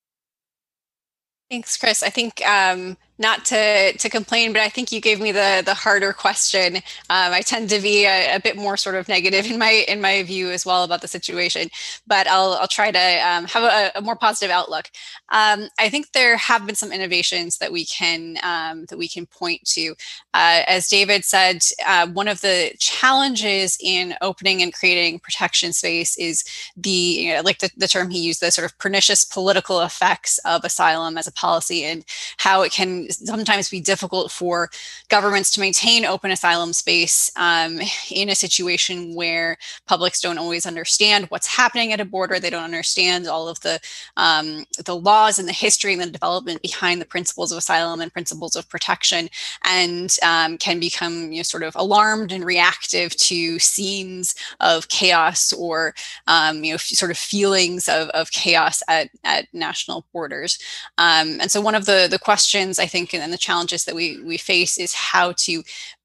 [1.51, 2.03] Thanks chris.
[2.03, 5.75] I think um, not to to complain, but I think you gave me the the
[5.75, 6.77] harder question.
[6.77, 10.01] Um, I tend to be a, a, bit more sort of negative in my in
[10.01, 11.69] my view as well about the situation,
[12.07, 14.91] but I'll I'll try to um, have a, a, more positive outlook.
[15.31, 19.27] Um, I think there have been some innovations that we can um, that we can
[19.27, 19.95] point to.
[20.35, 26.17] Uh, as David said, uh, one of the challenges in opening and creating protection space
[26.19, 26.45] is
[26.77, 30.39] the you know, like the, the term he used the sort of pernicious political effects
[30.45, 32.05] of asylum as a policy and
[32.37, 34.71] how it can sometimes be difficult for
[35.09, 37.81] governments to maintain open asylum space um,
[38.11, 42.39] in a situation where publics don't always understand what's happening at a border.
[42.39, 43.81] They don't understand all of the
[44.17, 48.13] um, the laws and the history and the development behind the principles of asylum and
[48.13, 49.29] principles of protection,
[49.65, 55.53] and um, can become you know, sort of alarmed and reactive to scenes of chaos
[55.53, 55.95] or
[56.27, 60.59] um, you know sort of feelings of, of chaos at, at national borders.
[60.99, 63.95] Um, and so one of the the questions I think think and the challenges that
[63.95, 65.63] we we face is how to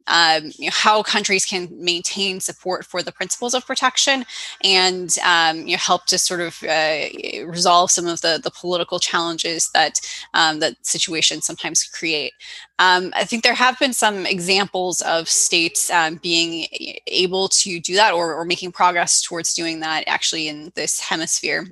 [0.08, 4.26] um, you know, how countries can maintain support for the principles of protection
[4.64, 7.06] and um, you know, help to sort of uh,
[7.46, 10.02] resolve some of the, the political challenges that
[10.34, 12.34] um, that situations sometimes create.
[12.80, 16.68] Um, I think there have been some examples of states um, being
[17.08, 21.68] able to do that or, or making progress towards doing that actually in this hemisphere.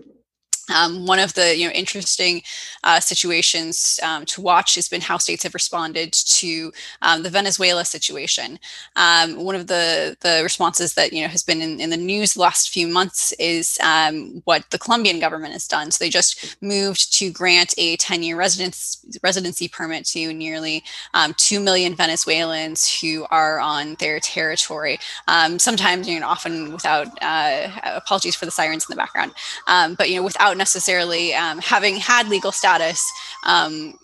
[0.74, 2.42] Um, one of the you know interesting
[2.84, 7.86] uh, situations um, to watch has been how states have responded to um, the Venezuela
[7.86, 8.60] situation.
[8.96, 12.34] Um, one of the the responses that you know has been in, in the news
[12.34, 15.92] the last few months is um, what the Colombian government has done.
[15.92, 21.34] So they just moved to grant a 10 year residence residency permit to nearly um,
[21.38, 25.00] two million Venezuelans who are on their territory.
[25.58, 29.34] sometimes you know often without uh, apologies for the sirens in the background,
[29.98, 33.04] but you know without necessarily um, having had legal status
[33.48, 33.96] um,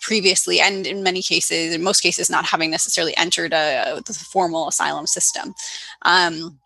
[0.00, 4.68] previously, and in many cases, in most cases, not having necessarily entered a, a formal
[4.68, 5.54] asylum system.
[6.02, 6.60] Um,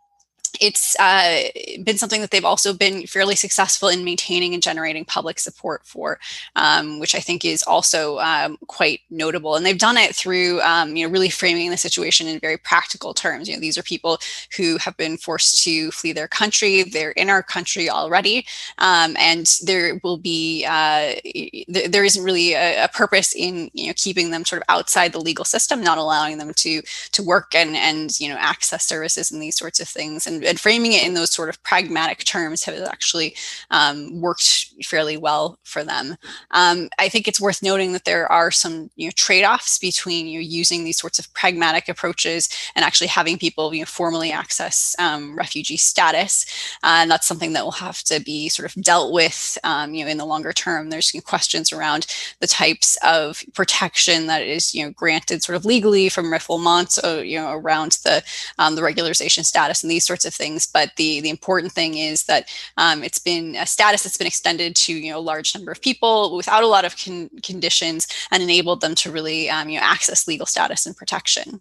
[0.61, 1.43] it's uh,
[1.85, 6.19] been something that they've also been fairly successful in maintaining and generating public support for,
[6.57, 9.57] um, which I think is also um, quite notable.
[9.57, 13.15] And they've done it through, um, you know, really framing the situation in very practical
[13.15, 13.49] terms.
[13.49, 14.19] You know, these are people
[14.57, 16.83] who have been forced to flee their country.
[16.83, 18.47] They're in our country already,
[18.79, 23.87] um, and there will be uh, th- there isn't really a, a, purpose in you
[23.87, 26.83] know keeping them sort of outside the legal system, not allowing them to
[27.13, 30.27] to work and and you know access services and these sorts of things.
[30.27, 33.35] And and, framing it in those sort of pragmatic terms has actually
[33.71, 36.17] um, worked fairly well for them.
[36.51, 40.39] Um, I think it's worth noting that there are some you know, trade-offs between you
[40.39, 44.95] know, using these sorts of pragmatic approaches and actually having people you know, formally access
[44.99, 46.45] um, refugee status.
[46.83, 50.05] Uh, and that's something that will have to be sort of dealt with um, you
[50.05, 50.91] know, in the longer term.
[50.91, 52.07] There's questions around
[52.41, 57.21] the types of protection that is you know, granted sort of legally from refoulement, so,
[57.21, 58.23] you know, around the,
[58.59, 60.67] um, the regularization status and these sorts of of things.
[60.67, 64.75] But the the important thing is that um, it's been a status that's been extended
[64.77, 68.43] to you know a large number of people without a lot of con- conditions and
[68.43, 71.61] enabled them to really um, you know access legal status and protection.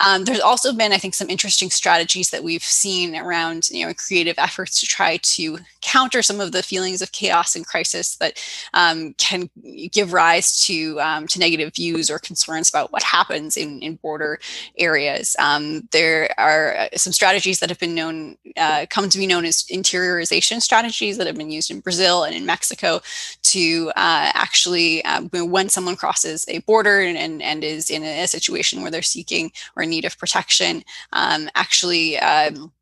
[0.00, 3.92] Um, there's also been, I think, some interesting strategies that we've seen around, you know,
[3.94, 8.42] creative efforts to try to counter some of the feelings of chaos and crisis that
[8.72, 9.50] um, can
[9.92, 14.38] give rise to um, to negative views or concerns about what happens in, in border
[14.78, 15.36] areas.
[15.38, 19.44] Um, there are uh, some strategies that have been known, uh, come to be known
[19.44, 23.00] as interiorization strategies that have been used in Brazil and in Mexico
[23.42, 28.22] to uh, actually, uh, when someone crosses a border and, and, and is in a,
[28.22, 30.82] a situation where they're seeking or need of protection.
[31.12, 32.72] Um, actually um,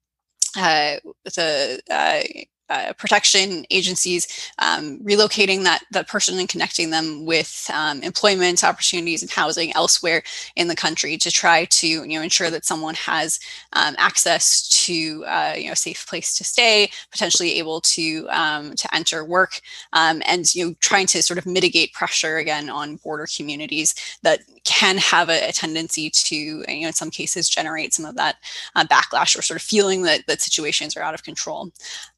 [0.56, 2.22] uh, the uh,
[2.70, 9.22] uh, protection agencies um, relocating that that person and connecting them with um, employment opportunities
[9.22, 10.22] and housing elsewhere
[10.56, 13.40] in the country to try to you know ensure that someone has
[13.72, 18.74] um, access to uh, you know a safe place to stay, potentially able to um,
[18.74, 19.60] to enter work,
[19.92, 24.40] um, and you know trying to sort of mitigate pressure again on border communities that
[24.64, 28.36] can have a, a tendency to you know in some cases generate some of that
[28.76, 31.70] uh, backlash or sort of feeling that that situations are out of control.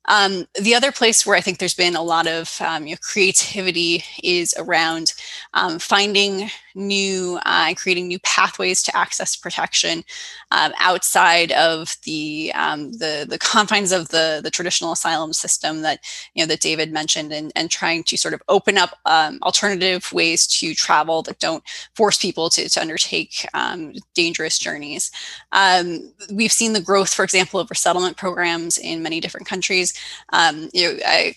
[0.07, 2.99] Um, the other place where I think there's been a lot of um, you know,
[3.01, 5.15] creativity is around
[5.55, 10.05] um, finding new uh, and creating new pathways to access protection
[10.51, 16.01] um, outside of the, um, the the confines of the the traditional asylum system that
[16.35, 20.13] you know that David mentioned, and and trying to sort of open up um, alternative
[20.13, 21.65] ways to travel that don't
[21.95, 23.47] force people to to undertake
[24.15, 25.11] dangerous journeys.
[26.31, 29.95] we've seen the growth, for example, of resettlement programs in many different countries.
[30.33, 31.35] Um, you know, I,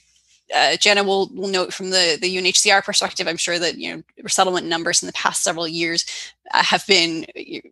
[0.53, 4.03] uh, Jana will, will note from the, the UNHCR perspective, I'm sure that you know
[4.21, 6.05] resettlement numbers in the past several years
[6.51, 7.25] have been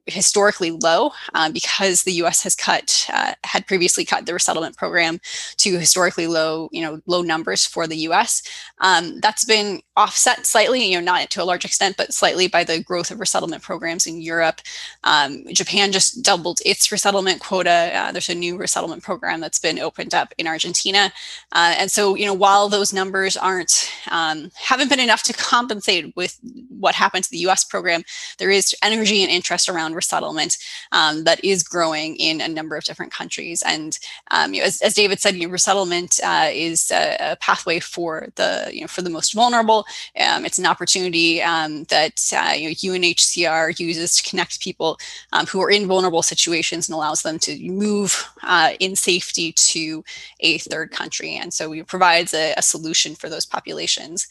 [0.05, 2.43] historically low uh, because the U.S.
[2.43, 5.19] has cut uh, had previously cut the resettlement program
[5.57, 8.43] to historically low you know low numbers for the U.S.
[8.79, 12.63] Um, that's been offset slightly, you know, not to a large extent, but slightly by
[12.63, 14.61] the growth of resettlement programs in Europe.
[15.03, 17.91] Um, Japan just doubled its resettlement quota.
[17.93, 21.11] Uh, there's a new resettlement program that's been opened up in Argentina,
[21.51, 26.15] uh, and so you know while those numbers aren't um, haven't been enough to compensate
[26.15, 27.63] with what happened to the U.S.
[27.63, 28.03] program,
[28.39, 30.57] there is energy and interest around resettlement
[30.91, 33.63] um, that is growing in a number of different countries.
[33.65, 33.97] And
[34.31, 37.79] um, you know, as, as, David said, you know, resettlement uh, is a, a, pathway
[37.79, 39.85] for the you know for the most vulnerable.
[40.19, 44.97] Um, it's an opportunity um, that uh, you know, UNHCR uses to connect people
[45.31, 50.03] um, who are in vulnerable situations and allows them to move uh, in safety to
[50.39, 51.35] a third country.
[51.35, 54.27] And so it provides a, a solution for those populations.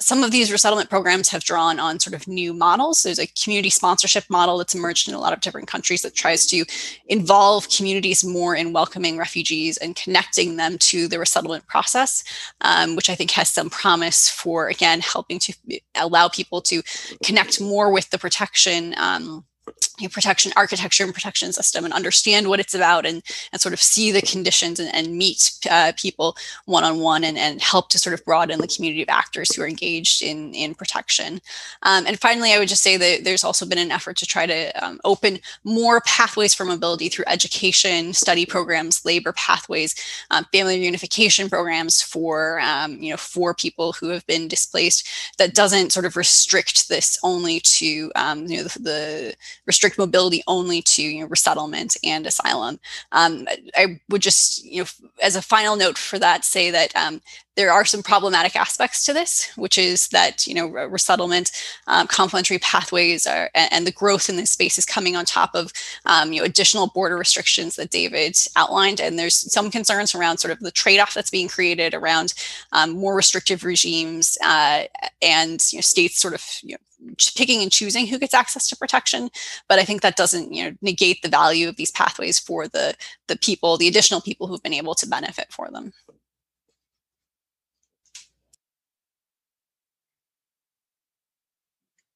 [0.00, 3.02] Some of these resettlement programs have drawn on sort of new models.
[3.02, 6.46] There's a community sponsorship model that's emerged in a lot of different countries that tries
[6.48, 6.64] to
[7.06, 12.24] involve communities more in welcoming refugees and connecting them to the resettlement process,
[12.60, 15.54] um, which I think has some promise for, again, helping to
[15.94, 16.82] allow people to
[17.22, 18.94] connect more with the protection.
[18.98, 19.44] Um,
[20.10, 23.22] protection architecture and protection system and understand what it's about and,
[23.52, 26.36] and sort of see the conditions and, and meet uh, people
[26.66, 30.22] one-on-one and, and help to sort of broaden the community of actors who are engaged
[30.22, 31.40] in, in protection.
[31.82, 34.46] Um, and finally, I would just say that there's also been an effort to try
[34.46, 39.94] to um, open more pathways for mobility through education, study programs, labor pathways,
[40.30, 45.54] um, family reunification programs for, um, you know, for people who have been displaced that
[45.54, 49.34] doesn't sort of restrict this only to, um, you know, the, the
[49.84, 52.80] restrict mobility only to you know, resettlement and asylum.
[53.12, 54.88] Um, I would just, you know,
[55.22, 57.20] as a final note for that, say that um,
[57.56, 61.52] there are some problematic aspects to this, which is that you know resettlement,
[61.86, 65.72] um, complementary pathways, are, and the growth in this space is coming on top of
[66.06, 70.52] um, you know additional border restrictions that David outlined, and there's some concerns around sort
[70.52, 72.34] of the trade-off that's being created around
[72.72, 74.84] um, more restrictive regimes uh,
[75.22, 78.76] and you know, states sort of you know, picking and choosing who gets access to
[78.76, 79.30] protection.
[79.68, 82.94] But i think that doesn't you know negate the value of these pathways for the
[83.28, 85.92] the people the additional people who've been able to benefit for them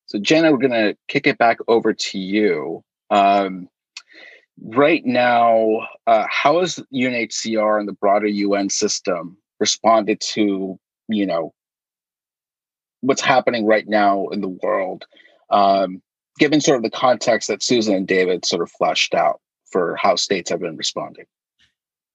[0.09, 2.83] So, Jenna, we're going to kick it back over to you.
[3.11, 3.69] Um,
[4.59, 10.79] right now, uh, how has UNHCR and the broader UN system responded to,
[11.09, 11.53] you know,
[13.03, 15.05] what's happening right now in the world,
[15.51, 16.01] um,
[16.39, 19.41] given sort of the context that Susan and David sort of fleshed out
[19.71, 21.27] for how states have been responding?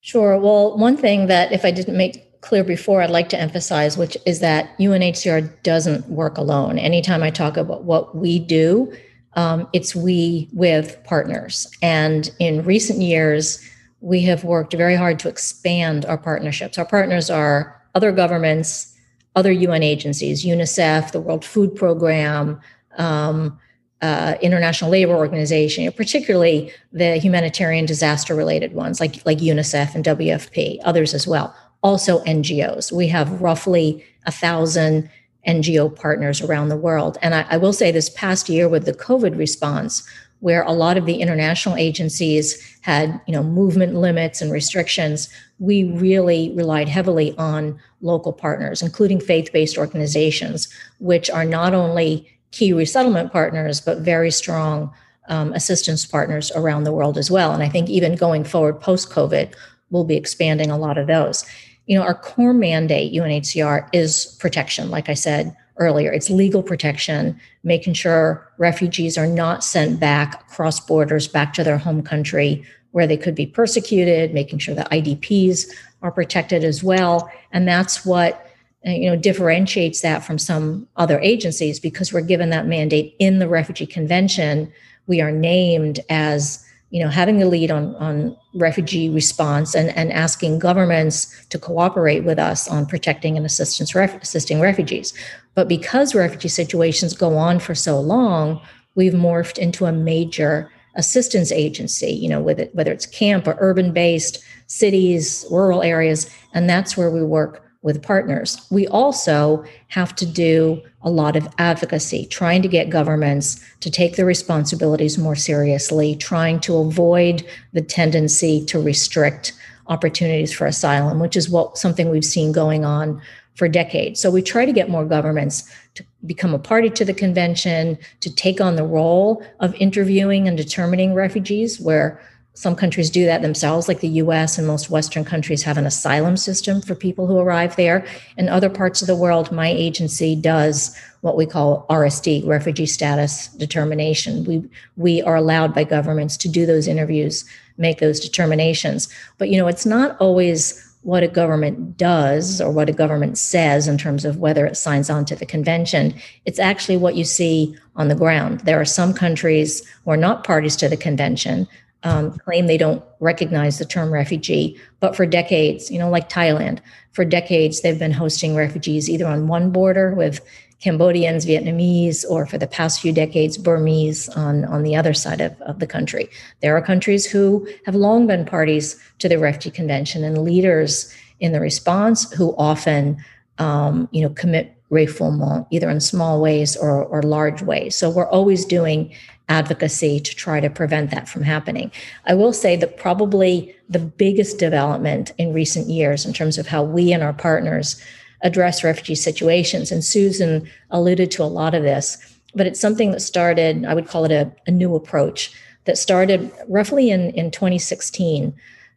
[0.02, 0.39] Sure.
[0.39, 4.18] Well, one thing that if I didn't make clear before, I'd like to emphasize, which
[4.26, 6.78] is that UNHCR doesn't work alone.
[6.78, 8.94] Anytime I talk about what we do,
[9.36, 11.68] um, it's we with partners.
[11.82, 13.68] And in recent years,
[14.02, 16.78] we have worked very hard to expand our partnerships.
[16.78, 18.94] Our partners are other governments,
[19.36, 22.60] other UN agencies, UNICEF, the World Food Program,
[22.98, 23.58] um,
[24.02, 30.80] uh, International Labor Organization, particularly the humanitarian disaster related ones like, like UNICEF and WFP,
[30.84, 32.92] others as well also NGOs.
[32.92, 35.10] We have roughly a thousand
[35.48, 37.18] NGO partners around the world.
[37.22, 40.08] And I, I, will say this past year with the COVID response,
[40.40, 45.30] where a lot of the international agencies had, you know, movement limits and restrictions,
[45.60, 50.68] we really relied heavily on local partners, including faith-based organizations,
[51.00, 54.94] which are not only key resettlement partners, but very strong
[55.30, 57.54] um, assistance partners around the world as well.
[57.54, 59.54] And I think even going forward post COVID,
[59.90, 61.46] we'll be expanding a lot of those.
[61.86, 66.12] You know, our core mandate, UNHCR, is protection, like I said earlier.
[66.12, 71.78] It's legal protection, making sure refugees are not sent back across borders back to their
[71.78, 75.66] home country where they could be persecuted, making sure that IDPs
[76.04, 77.30] are protected as well.
[77.52, 78.48] And that's what
[78.86, 83.40] uh, you know differentiates that from some other agencies because we're given that mandate in
[83.40, 84.72] the refugee convention
[85.08, 90.14] we are named as you know having the lead on on refugee response and and
[90.14, 95.12] asking governments to cooperate with us on protecting and assistance ref, assisting refugees.
[95.56, 98.62] But because refugee situations go on for so long
[98.94, 103.58] we've morphed into a major assistance agency you know with it whether it's camp or
[103.60, 108.66] urban based cities rural areas and that's where we work with partners.
[108.72, 114.16] We also have to do a lot of advocacy, trying to get governments to take
[114.16, 119.54] their responsibilities more seriously, trying to avoid the tendency to restrict
[119.88, 123.22] opportunities for asylum, which is what something we've seen going on
[123.56, 124.20] for decades.
[124.20, 128.34] So we try to get more governments to become a party to the convention, to
[128.34, 132.20] take on the role of interviewing and determining refugees where
[132.56, 136.38] some countries do that themselves, like the US and most Western countries have an asylum
[136.38, 138.06] system for people who arrive there.
[138.38, 143.47] In other parts of the world, my agency does what we call RSD, refugee status
[143.47, 144.43] determination.
[144.43, 147.43] We, we are allowed by governments to do those interviews,
[147.78, 149.10] make those determinations.
[149.39, 153.88] But, you know, it's not always what a government does or what a government says
[153.88, 156.14] in terms of whether it signs on to the convention.
[156.45, 158.62] It's actually what you see on the ground.
[158.62, 161.68] There are some countries who are not parties to the convention
[162.04, 164.80] um, claim they don't recognize the term refugee.
[164.99, 166.80] But for decades, you know, like Thailand,
[167.12, 170.41] for decades, they've been hosting refugees either on one border with
[170.82, 175.60] Cambodians, Vietnamese, or for the past few decades, Burmese on, on the other side of,
[175.62, 176.30] of the country.
[176.62, 181.54] There are countries who have long been parties to the Refugee Convention and leaders in
[181.54, 183.24] the response who often,
[183.60, 187.95] um, you know, commit refoulement either in small ways or, or large ways.
[187.95, 189.14] So we're always doing
[189.50, 191.91] advocacy to try to prevent that from happening.
[192.26, 196.84] I will say that probably the biggest development in recent years in terms of how
[196.84, 198.02] we and our partners
[198.41, 202.18] address refugee situations, and Susan alluded to a lot of this,
[202.56, 205.52] but it's something that started, I would call it a, a new approach
[205.86, 208.54] that started roughly in, in 2016.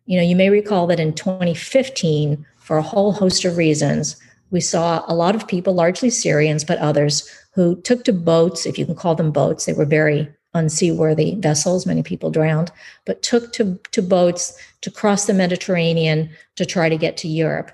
[0.07, 4.17] You know, you may recall that in 2015, for a whole host of reasons,
[4.51, 8.79] we saw a lot of people, largely Syrians, but others, who took to boats, if
[8.79, 9.65] you can call them boats.
[9.65, 11.87] They were very unseaworthy vessels.
[11.87, 12.71] Many people drowned,
[13.07, 17.73] but took to, to boats to cross the Mediterranean to try to get to Europe.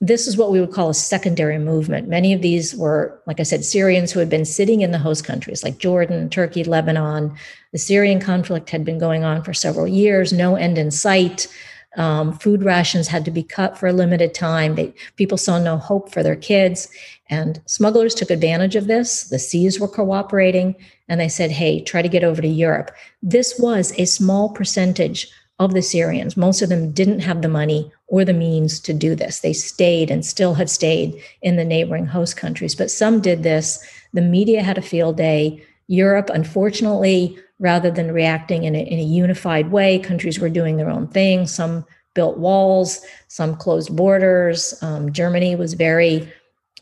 [0.00, 2.06] This is what we would call a secondary movement.
[2.06, 5.24] Many of these were, like I said, Syrians who had been sitting in the host
[5.24, 7.34] countries like Jordan, Turkey, Lebanon.
[7.72, 11.48] The Syrian conflict had been going on for several years, no end in sight.
[11.96, 14.74] Um, food rations had to be cut for a limited time.
[14.74, 16.88] They, people saw no hope for their kids.
[17.28, 19.24] And smugglers took advantage of this.
[19.24, 20.76] The seas were cooperating
[21.08, 22.90] and they said, hey, try to get over to Europe.
[23.22, 25.28] This was a small percentage
[25.58, 26.36] of the Syrians.
[26.36, 29.40] Most of them didn't have the money or the means to do this.
[29.40, 33.82] They stayed and still have stayed in the neighboring host countries, but some did this.
[34.12, 35.64] The media had a field day.
[35.88, 40.90] Europe, unfortunately, rather than reacting in a, in a unified way, countries were doing their
[40.90, 41.46] own thing.
[41.46, 41.84] Some
[42.14, 44.74] built walls, some closed borders.
[44.82, 46.30] Um, Germany was very,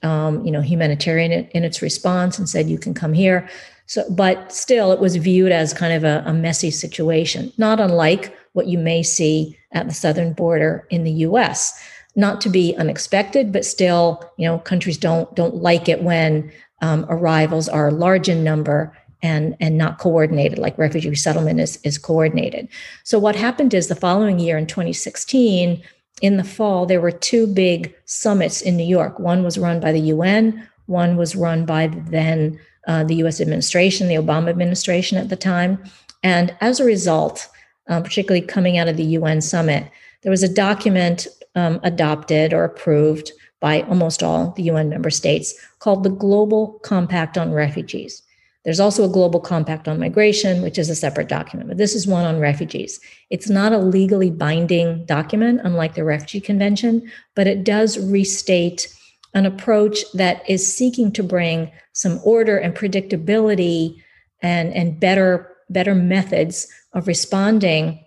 [0.02, 3.48] um, you know, humanitarian in, its response and said, "You can come here."
[3.86, 8.34] So, but still, it was viewed as kind of a, a messy situation, not unlike
[8.54, 11.78] what you may see at the southern border in the U.S.
[12.16, 16.50] Not to be unexpected, but still, you know, countries don't don't like it when
[16.82, 21.98] um, arrivals are large in number and and not coordinated like refugee resettlement is is
[21.98, 22.68] coordinated.
[23.04, 25.82] So what happened is the following year in 2016
[26.20, 29.18] in the fall there were two big summits in new york.
[29.18, 34.08] One was run by the un one was run by then uh, the us administration
[34.08, 35.82] the obama administration at the time.
[36.22, 37.48] And as a result
[37.88, 39.90] um, particularly coming out of the un summit
[40.22, 43.32] there was a document um, adopted or approved
[43.66, 45.48] by almost all the un member states
[45.78, 48.22] called the global compact on refugees
[48.64, 52.06] there's also a global compact on migration, which is a separate document, but this is
[52.06, 52.98] one on refugees.
[53.28, 58.88] It's not a legally binding document, unlike the Refugee Convention, but it does restate
[59.34, 63.96] an approach that is seeking to bring some order and predictability
[64.40, 68.02] and, and better, better methods of responding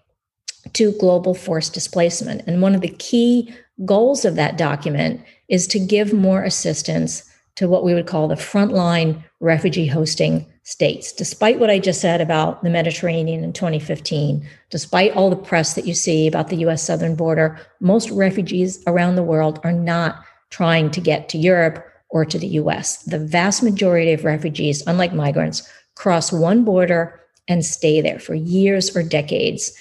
[0.73, 2.41] to global forced displacement.
[2.47, 3.53] And one of the key
[3.85, 7.23] goals of that document is to give more assistance
[7.55, 11.11] to what we would call the frontline refugee hosting states.
[11.11, 15.87] Despite what I just said about the Mediterranean in 2015, despite all the press that
[15.87, 20.91] you see about the US southern border, most refugees around the world are not trying
[20.91, 23.03] to get to Europe or to the US.
[23.03, 28.95] The vast majority of refugees, unlike migrants, cross one border and stay there for years
[28.95, 29.73] or decades,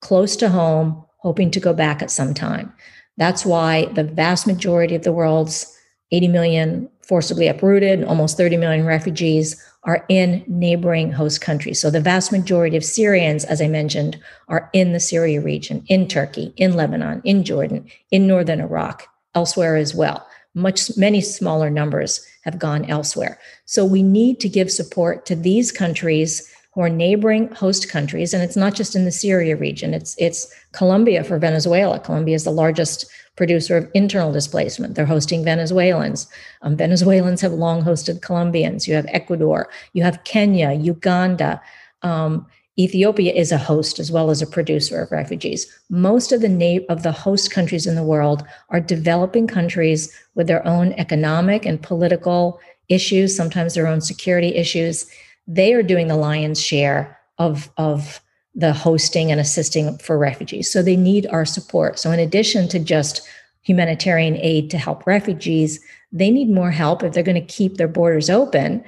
[0.00, 2.72] close to home, hoping to go back at some time.
[3.16, 5.70] That's why the vast majority of the world's
[6.10, 11.80] 80 million forcibly uprooted, almost 30 million refugees are in neighboring host countries.
[11.80, 16.08] So the vast majority of Syrians, as I mentioned, are in the Syria region, in
[16.08, 20.26] Turkey, in Lebanon, in Jordan, in northern Iraq, elsewhere as well.
[20.54, 23.38] Much many smaller numbers have gone elsewhere.
[23.66, 26.48] So we need to give support to these countries
[26.82, 29.94] are neighboring host countries, and it's not just in the Syria region.
[29.94, 32.00] It's it's Colombia for Venezuela.
[32.00, 33.06] Colombia is the largest
[33.36, 34.94] producer of internal displacement.
[34.94, 36.26] They're hosting Venezuelans.
[36.62, 38.86] Um, Venezuelans have long hosted Colombians.
[38.86, 39.68] You have Ecuador.
[39.92, 41.60] You have Kenya, Uganda.
[42.02, 42.46] Um,
[42.76, 45.66] Ethiopia is a host as well as a producer of refugees.
[45.90, 50.48] Most of the na- of the host countries in the world are developing countries with
[50.48, 55.06] their own economic and political issues, sometimes their own security issues
[55.46, 58.20] they are doing the lion's share of, of
[58.54, 60.72] the hosting and assisting for refugees.
[60.72, 61.98] So they need our support.
[61.98, 63.26] So, in addition to just
[63.62, 65.80] humanitarian aid to help refugees,
[66.12, 68.84] they need more help if they're going to keep their borders open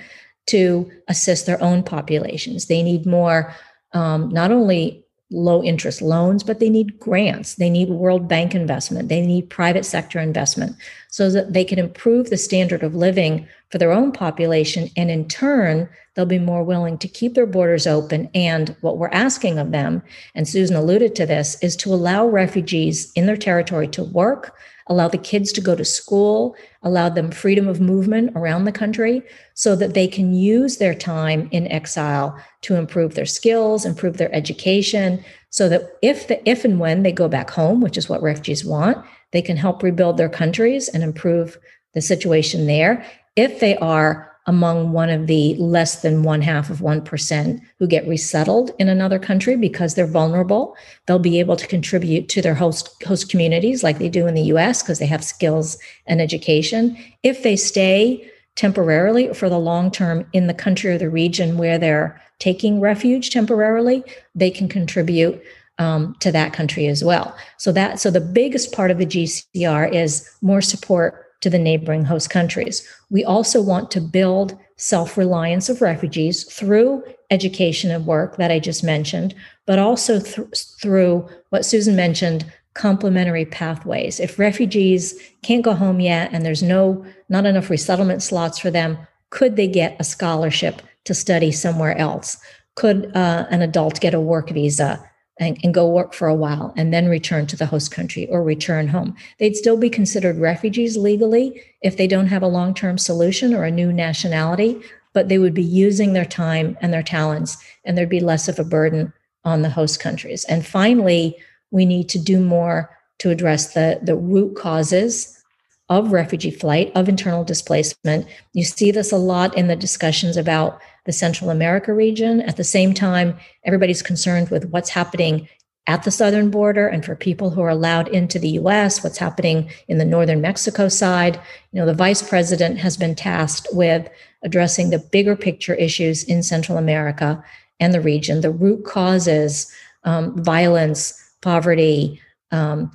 [0.47, 2.67] to assist their own populations.
[2.67, 3.53] They need more,
[3.93, 7.57] um, not only low interest loans, but they need grants.
[7.57, 9.09] They need World Bank investment.
[9.09, 10.77] They need private sector investment
[11.09, 14.89] so that they can improve the standard of living for their own population.
[14.97, 18.31] And in turn, they'll be more willing to keep their borders open.
[18.35, 20.03] And what we're asking of them,
[20.35, 24.57] and Susan alluded to this, is to allow refugees in their territory to work,
[24.89, 29.23] allow the kids to go to school, allow them freedom of movement around the country
[29.55, 34.35] so that they can use their time in exile to improve their skills, improve their
[34.35, 38.23] education, so that if the if and when they go back home, which is what
[38.23, 41.59] refugees want, they can help rebuild their countries and improve
[41.95, 43.05] the situation there.
[43.35, 48.07] If they are among one of the less than one half of 1% who get
[48.07, 50.77] resettled in another country because they're vulnerable.
[51.07, 54.43] They'll be able to contribute to their host, host communities like they do in the
[54.43, 56.97] US because they have skills and education.
[57.23, 61.79] If they stay temporarily for the long term in the country or the region where
[61.79, 65.43] they're taking refuge temporarily, they can contribute
[65.79, 67.37] um, to that country as well.
[67.59, 72.05] So that so the biggest part of the GCR is more support to the neighboring
[72.05, 72.87] host countries.
[73.11, 78.59] We also want to build self reliance of refugees through education and work that I
[78.59, 79.35] just mentioned,
[79.67, 80.49] but also th-
[80.81, 84.21] through what Susan mentioned complementary pathways.
[84.21, 88.99] If refugees can't go home yet and there's no not enough resettlement slots for them,
[89.31, 92.37] could they get a scholarship to study somewhere else?
[92.75, 95.03] Could uh, an adult get a work visa?
[95.39, 98.43] And, and, go work for a while and then return to the host country or
[98.43, 99.15] return home.
[99.39, 103.65] They'd still be considered refugees legally if they don't have a long term solution or
[103.65, 104.81] a new nationality,
[105.13, 108.59] but they would be using their time and their talents, and there'd be less of
[108.59, 109.13] a burden
[109.45, 110.45] on the host countries.
[110.45, 111.37] And finally,
[111.71, 115.43] we need to do more to address the, the root causes
[115.89, 118.27] of refugee flight, of internal displacement.
[118.53, 122.43] You see this a lot in the discussions about the Central America region.
[122.43, 125.49] At the same time, everybody's concerned with what's happening
[125.87, 129.71] at the southern border and for people who are allowed into the US, what's happening
[129.89, 131.41] in the northern Mexico side.
[131.73, 134.09] You know, the vice president has been tasked with
[134.43, 137.43] addressing the bigger picture issues in Central America
[137.79, 139.73] and the region, the root causes,
[140.05, 142.91] um, violence, poverty, um,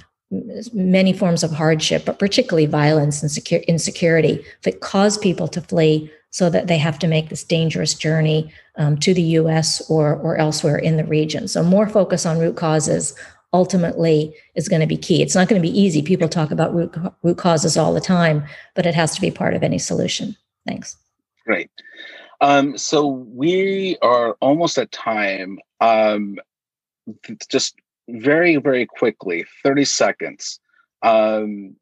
[0.74, 6.50] many forms of hardship, but particularly violence and insecurity that cause people to flee so
[6.50, 10.78] that they have to make this dangerous journey um, to the US or, or elsewhere
[10.78, 11.48] in the region.
[11.48, 13.14] So, more focus on root causes
[13.54, 15.22] ultimately is going to be key.
[15.22, 16.02] It's not going to be easy.
[16.02, 18.44] People talk about root, root causes all the time,
[18.76, 20.36] but it has to be part of any solution.
[20.66, 20.96] Thanks.
[21.46, 21.70] Great.
[22.40, 25.60] Um, so, we are almost at time.
[25.82, 26.38] Um,
[27.50, 27.76] just
[28.08, 30.60] very, very quickly, 30 seconds.
[31.02, 31.76] Um,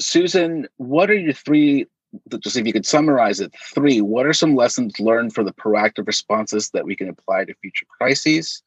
[0.00, 1.86] Susan, what are your three,
[2.40, 6.06] just if you could summarize it, three, what are some lessons learned for the proactive
[6.06, 8.62] responses that we can apply to future crises?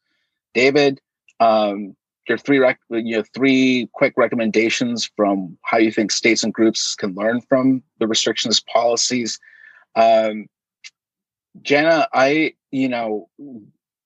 [0.54, 1.00] David,
[1.40, 1.94] um,
[2.28, 6.94] your three, rec- you know, three quick recommendations from how you think states and groups
[6.94, 9.38] can learn from the restrictions policies.
[9.94, 10.46] Um,
[11.62, 13.28] Jana, I, you know,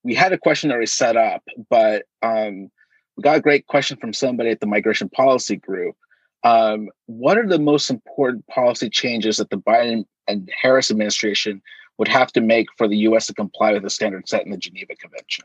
[0.03, 2.71] we had a question already set up, but um,
[3.17, 5.97] we got a great question from somebody at the migration policy group.
[6.43, 11.63] Um, what are the most important policy changes that the Biden and Harris administration
[11.99, 14.57] would have to make for the US to comply with the standards set in the
[14.57, 15.45] Geneva Convention?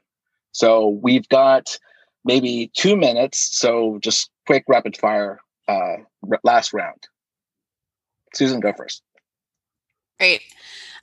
[0.51, 1.77] So we've got
[2.23, 3.57] maybe two minutes.
[3.57, 5.97] So just quick rapid fire uh,
[6.43, 7.07] last round.
[8.33, 9.01] Susan, go first.
[10.19, 10.41] Great.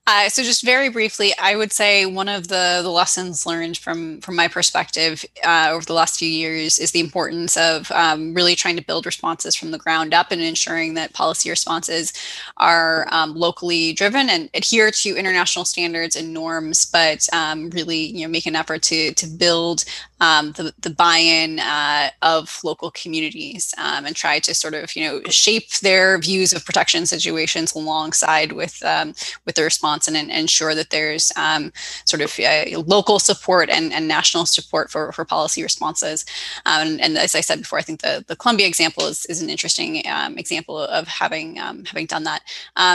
[0.05, 4.21] Uh, so just very briefly, I would say one of the, the lessons learned from
[4.21, 8.57] from my perspective uh, over the last few years is the importance of um, really
[8.57, 12.13] trying to build responses from the ground up and ensuring that policy responses
[12.57, 18.27] are um, locally driven and adhere to international standards and norms, but um, really you
[18.27, 19.85] know make an effort to to build
[20.23, 25.05] um, the, the buy-in uh, of local communities um, and try to sort of you
[25.05, 29.15] know shape their views of protection situations alongside with um,
[29.45, 31.73] with the response and, and, ensure that there's um,
[32.05, 36.25] sort of uh, local support and, and national support for, for policy responses.
[36.67, 39.43] Um, and, and, as I said before, I think the, the Colombia example is, is
[39.43, 42.43] an interesting um, example of having having done that.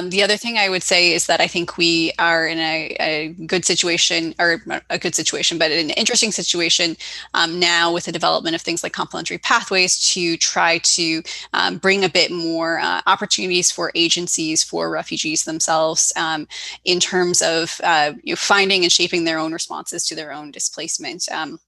[0.10, 3.28] the other thing I would say is that I think we are in a, a
[3.46, 6.96] good situation or a good situation, but an interesting situation
[7.34, 11.22] um, now with the development of things like complementary pathways to try to
[11.54, 16.48] um, bring a bit more uh, opportunities for agencies for refugees themselves um,
[16.86, 20.52] in terms of uh, you know, finding and shaping their own responses to their own
[20.52, 21.28] displacement.
[21.32, 21.60] Um,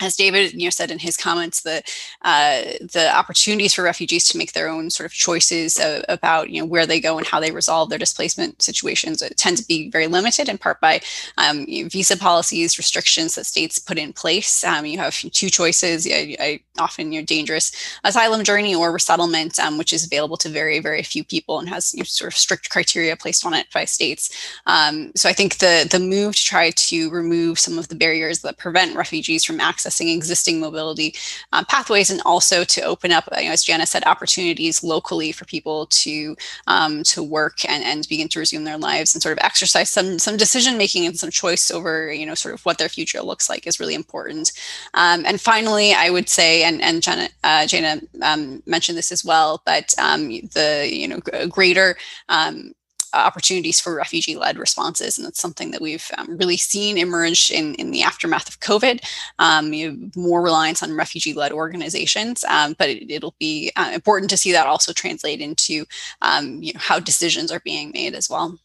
[0.00, 1.82] as David you know, said in his comments, the
[2.22, 6.60] uh, the opportunities for refugees to make their own sort of choices uh, about you
[6.60, 10.06] know where they go and how they resolve their displacement situations tend to be very
[10.06, 11.00] limited, in part by
[11.36, 14.64] um, you know, visa policies, restrictions that states put in place.
[14.64, 17.72] Um, you have two choices: I, I often you know, dangerous
[18.04, 21.92] asylum journey or resettlement, um, which is available to very very few people and has
[21.94, 24.30] you know, sort of strict criteria placed on it by states.
[24.66, 28.40] Um, so I think the the move to try to remove some of the barriers
[28.40, 31.14] that prevent refugees from access accessing existing mobility
[31.52, 35.44] um, pathways and also to open up, you know, as Jana said, opportunities locally for
[35.44, 39.44] people to um, to work and, and begin to resume their lives and sort of
[39.44, 42.88] exercise some some decision making and some choice over, you know, sort of what their
[42.88, 44.52] future looks like is really important.
[44.94, 49.24] Um, and finally, I would say, and and Jana, uh, Jana um, mentioned this as
[49.24, 51.96] well, but um, the you know greater
[52.28, 52.72] um,
[53.14, 55.18] opportunities for refugee led responses.
[55.18, 59.04] And that's something that we've um, really seen emerge in, in the aftermath of COVID,
[59.38, 62.44] um, you know, more reliance on refugee led organizations.
[62.44, 65.84] Um, but it, will be uh, important to see that also translate into
[66.20, 68.58] um, you know, how decisions are being made as well.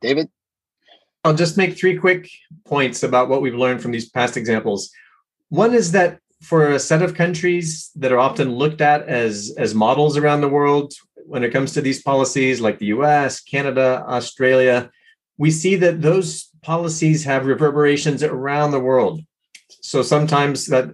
[0.00, 0.28] David?
[1.24, 2.28] I'll just make three quick
[2.64, 4.90] points about what we've learned from these past examples.
[5.50, 9.74] One is that for a set of countries that are often looked at as, as
[9.74, 10.92] models around the world,
[11.26, 14.90] when it comes to these policies, like the US, Canada, Australia,
[15.38, 19.20] we see that those policies have reverberations around the world.
[19.80, 20.90] So sometimes that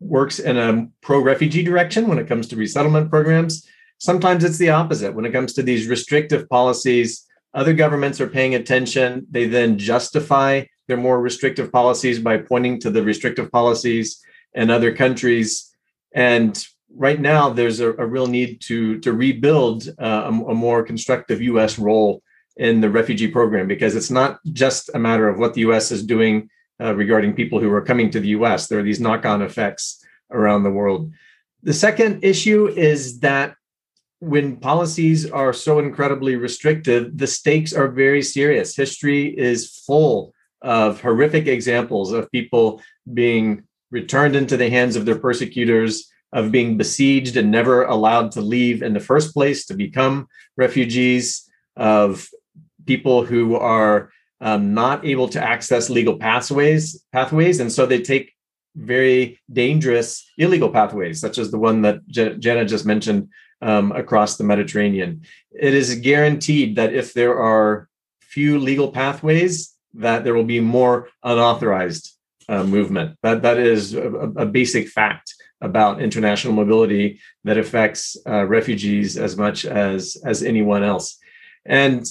[0.00, 3.66] works in a pro refugee direction when it comes to resettlement programs.
[3.98, 5.14] Sometimes it's the opposite.
[5.14, 9.26] When it comes to these restrictive policies, other governments are paying attention.
[9.30, 14.22] They then justify their more restrictive policies by pointing to the restrictive policies
[14.52, 15.72] in other countries.
[16.14, 16.62] And
[16.96, 21.40] right now there's a, a, real need to to rebuild uh, a, a, more constructive
[21.42, 21.78] U.S.
[21.78, 22.22] role
[22.56, 25.92] in the refugee program because it's not just a matter of what the U.S.
[25.92, 26.48] is doing
[26.80, 28.66] uh, regarding people who are coming to the U.S.
[28.66, 31.12] There are these knock-on effects around the world.
[31.62, 33.54] The second issue is that
[34.20, 38.74] when policies are so incredibly restrictive, the stakes are very serious.
[38.74, 40.32] History is full
[40.62, 42.82] of horrific examples of people
[43.12, 48.40] being returned into the hands of their persecutors of being besieged and never allowed to
[48.40, 51.46] leave in the first place to become refugees,
[51.76, 52.28] of
[52.86, 54.10] people who are
[54.40, 58.32] um, not able to access legal pathways, pathways, and so they take
[58.74, 63.28] very dangerous illegal pathways, such as the one that J- Jenna just mentioned
[63.62, 65.22] um, across the Mediterranean.
[65.50, 67.88] It is guaranteed that if there are
[68.20, 72.12] few legal pathways, that there will be more unauthorized
[72.48, 73.16] uh, movement.
[73.22, 74.06] That that is a,
[74.36, 80.82] a basic fact about international mobility that affects uh, refugees as much as as anyone
[80.82, 81.18] else.
[81.64, 82.06] And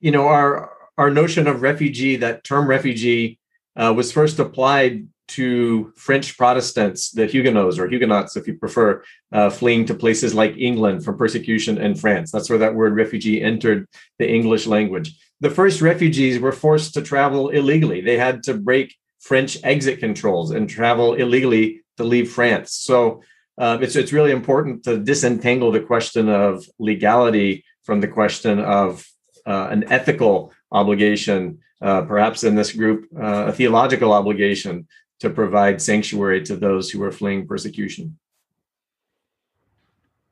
[0.00, 3.38] you know our our notion of refugee that term refugee
[3.76, 9.48] uh, was first applied to french protestants the huguenots or huguenots if you prefer uh,
[9.48, 12.30] fleeing to places like england from persecution in france.
[12.30, 13.88] That's where that word refugee entered
[14.18, 15.16] the english language.
[15.40, 18.00] The first refugees were forced to travel illegally.
[18.00, 22.72] They had to break french exit controls and travel illegally to leave France.
[22.74, 23.22] So
[23.58, 29.06] uh, it's it's really important to disentangle the question of legality from the question of
[29.46, 34.86] uh, an ethical obligation, uh, perhaps in this group, uh, a theological obligation
[35.20, 38.18] to provide sanctuary to those who are fleeing persecution.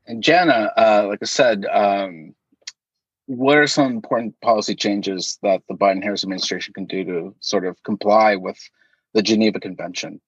[0.06, 2.34] And Jana, uh, like I said, um,
[3.26, 7.64] what are some important policy changes that the Biden Harris administration can do to sort
[7.64, 8.58] of comply with
[9.14, 10.20] the Geneva Convention?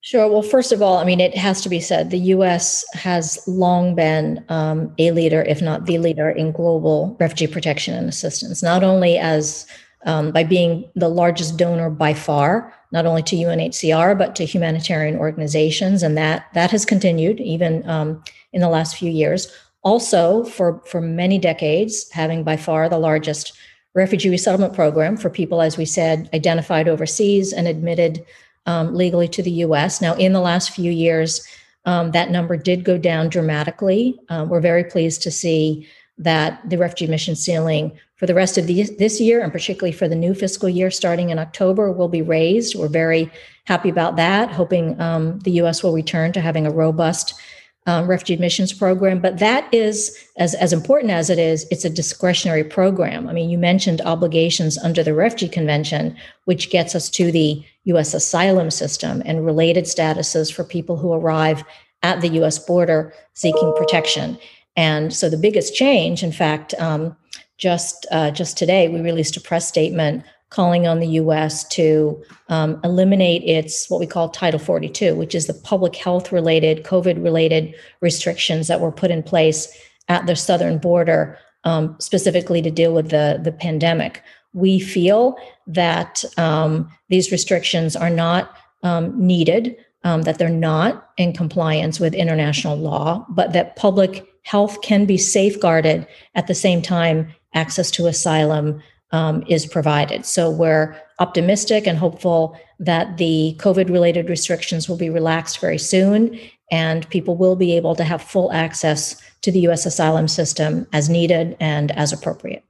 [0.00, 0.30] Sure.
[0.30, 3.94] Well, first of all, I mean, it has to be said the US has long
[3.94, 8.84] been um, a leader, if not the leader, in global refugee protection and assistance, not
[8.84, 9.66] only as
[10.06, 15.16] um, by being the largest donor by far, not only to UNHCR, but to humanitarian
[15.16, 16.02] organizations.
[16.02, 18.22] And that, that has continued even um,
[18.52, 19.52] in the last few years.
[19.82, 23.52] Also, for, for many decades, having by far the largest
[23.94, 28.24] refugee resettlement program for people, as we said, identified overseas and admitted
[28.68, 30.00] um, legally to the US.
[30.02, 31.42] Now, in the last few years,
[31.86, 34.20] um, that number did go down dramatically.
[34.28, 35.88] Um, we're very pleased to see
[36.18, 40.06] that the refugee admission ceiling for the rest of the, this year, and particularly for
[40.06, 42.74] the new fiscal year starting in October, will be raised.
[42.74, 43.30] We're very
[43.64, 47.40] happy about that, hoping um, the US will return to having a robust
[47.88, 49.18] um, refugee admissions program.
[49.18, 53.26] But that is, as, as important as it is, it's a discretionary program.
[53.26, 56.14] I mean, you mentioned obligations under the Refugee Convention,
[56.44, 61.64] which gets us to the US asylum system and related statuses for people who arrive
[62.02, 64.38] at the US border seeking protection.
[64.76, 67.16] And so the biggest change, in fact, um,
[67.56, 71.66] just uh, just today we released a press statement calling on the U.S.
[71.68, 76.84] to um, eliminate its what we call Title 42, which is the public health related,
[76.84, 79.68] COVID related restrictions that were put in place
[80.08, 84.22] at the southern border, um, specifically to deal with the, the pandemic.
[84.54, 85.36] We feel
[85.66, 92.14] that um, these restrictions are not um, needed, um, that they're not in compliance with
[92.14, 98.06] international law, but that public health can be safeguarded at the same time access to
[98.06, 98.80] asylum
[99.10, 100.26] um, is provided.
[100.26, 106.38] So we're optimistic and hopeful that the COVID related restrictions will be relaxed very soon
[106.70, 111.08] and people will be able to have full access to the US asylum system as
[111.08, 112.64] needed and as appropriate.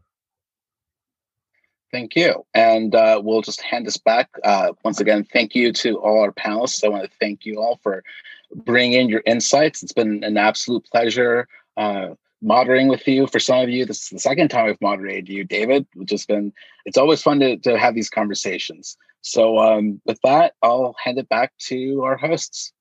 [1.90, 2.44] Thank you.
[2.54, 4.28] And uh, we'll just hand this back.
[4.44, 6.84] Uh, once again, thank you to all our panelists.
[6.84, 8.04] I want to thank you all for
[8.54, 9.82] bringing in your insights.
[9.82, 11.48] It's been an absolute pleasure.
[11.76, 12.10] Uh,
[12.42, 13.26] moderating with you.
[13.26, 16.26] For some of you, this is the second time I've moderated you, David, which has
[16.26, 16.52] been,
[16.84, 18.96] it's always fun to, to have these conversations.
[19.20, 22.72] So um, with that, I'll hand it back to our hosts.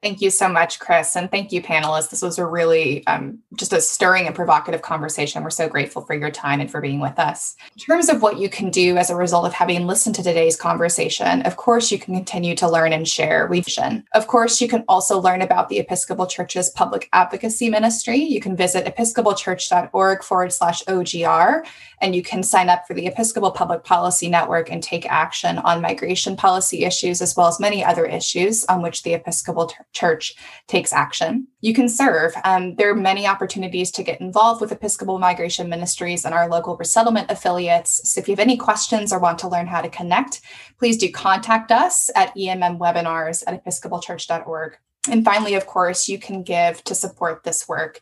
[0.00, 1.16] Thank you so much, Chris.
[1.16, 2.10] And thank you, panelists.
[2.10, 5.42] This was a really um, just a stirring and provocative conversation.
[5.42, 7.56] We're so grateful for your time and for being with us.
[7.74, 10.54] In terms of what you can do as a result of having listened to today's
[10.54, 13.48] conversation, of course, you can continue to learn and share.
[13.48, 13.66] We've
[14.14, 18.18] Of course, you can also learn about the Episcopal Church's public advocacy ministry.
[18.18, 21.66] You can visit episcopalchurch.org forward slash OGR,
[22.00, 25.80] and you can sign up for the Episcopal Public Policy Network and take action on
[25.80, 30.92] migration policy issues, as well as many other issues on which the Episcopal church takes
[30.92, 31.46] action.
[31.60, 32.32] You can serve.
[32.44, 36.76] Um, there are many opportunities to get involved with Episcopal Migration Ministries and our local
[36.76, 38.08] resettlement affiliates.
[38.10, 40.40] So if you have any questions or want to learn how to connect,
[40.78, 44.78] please do contact us at emmwebinars at episcopalchurch.org.
[45.10, 48.00] And finally, of course, you can give to support this work.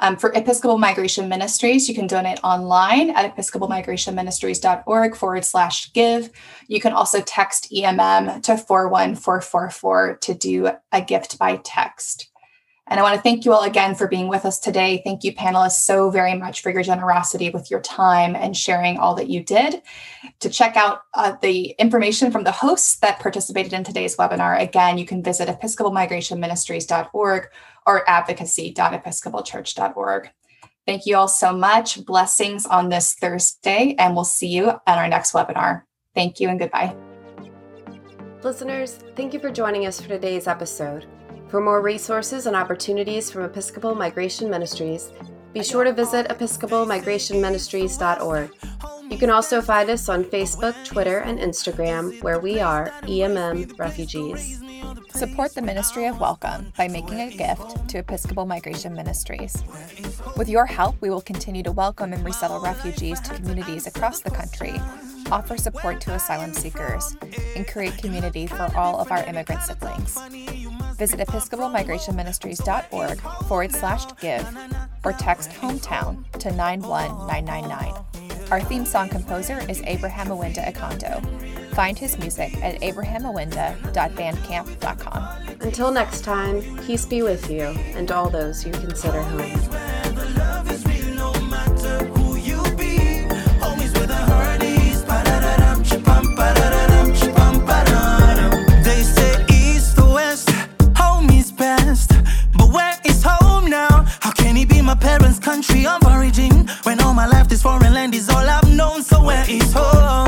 [0.00, 6.30] Um, for Episcopal Migration Ministries, you can donate online at episcopalmigrationministries.org forward slash give.
[6.68, 12.27] You can also text EMM to 41444 to do a gift by text.
[12.88, 15.02] And I want to thank you all again for being with us today.
[15.04, 19.14] Thank you, panelists, so very much for your generosity with your time and sharing all
[19.16, 19.82] that you did.
[20.40, 24.98] To check out uh, the information from the hosts that participated in today's webinar, again,
[24.98, 27.48] you can visit episcopalmigrationministries.org
[27.86, 30.30] or advocacy.episcopalchurch.org.
[30.86, 32.06] Thank you all so much.
[32.06, 35.82] Blessings on this Thursday, and we'll see you at our next webinar.
[36.14, 36.96] Thank you and goodbye.
[38.42, 41.06] Listeners, thank you for joining us for today's episode.
[41.48, 45.10] For more resources and opportunities from Episcopal Migration Ministries,
[45.54, 48.50] be sure to visit episcopalmigrationministries.org.
[49.10, 54.60] You can also find us on Facebook, Twitter, and Instagram, where we are EMM Refugees.
[55.14, 59.64] Support the Ministry of Welcome by making a gift to Episcopal Migration Ministries.
[60.36, 64.30] With your help, we will continue to welcome and resettle refugees to communities across the
[64.30, 64.78] country,
[65.30, 67.16] offer support to asylum seekers,
[67.56, 70.18] and create community for all of our immigrant siblings.
[70.98, 74.44] Visit episcopalmigrationministries.org forward slash give
[75.04, 77.94] or text hometown to 91999.
[78.50, 81.22] Our theme song composer is Abraham Awinda Akanto.
[81.74, 85.58] Find his music at abrahamawinda.bandcamp.com.
[85.60, 90.97] Until next time, peace be with you and all those you consider home.
[104.20, 107.94] How can it be my parents' country of origin when all my life this foreign
[107.94, 109.02] land is all I've known?
[109.02, 110.27] So where is home?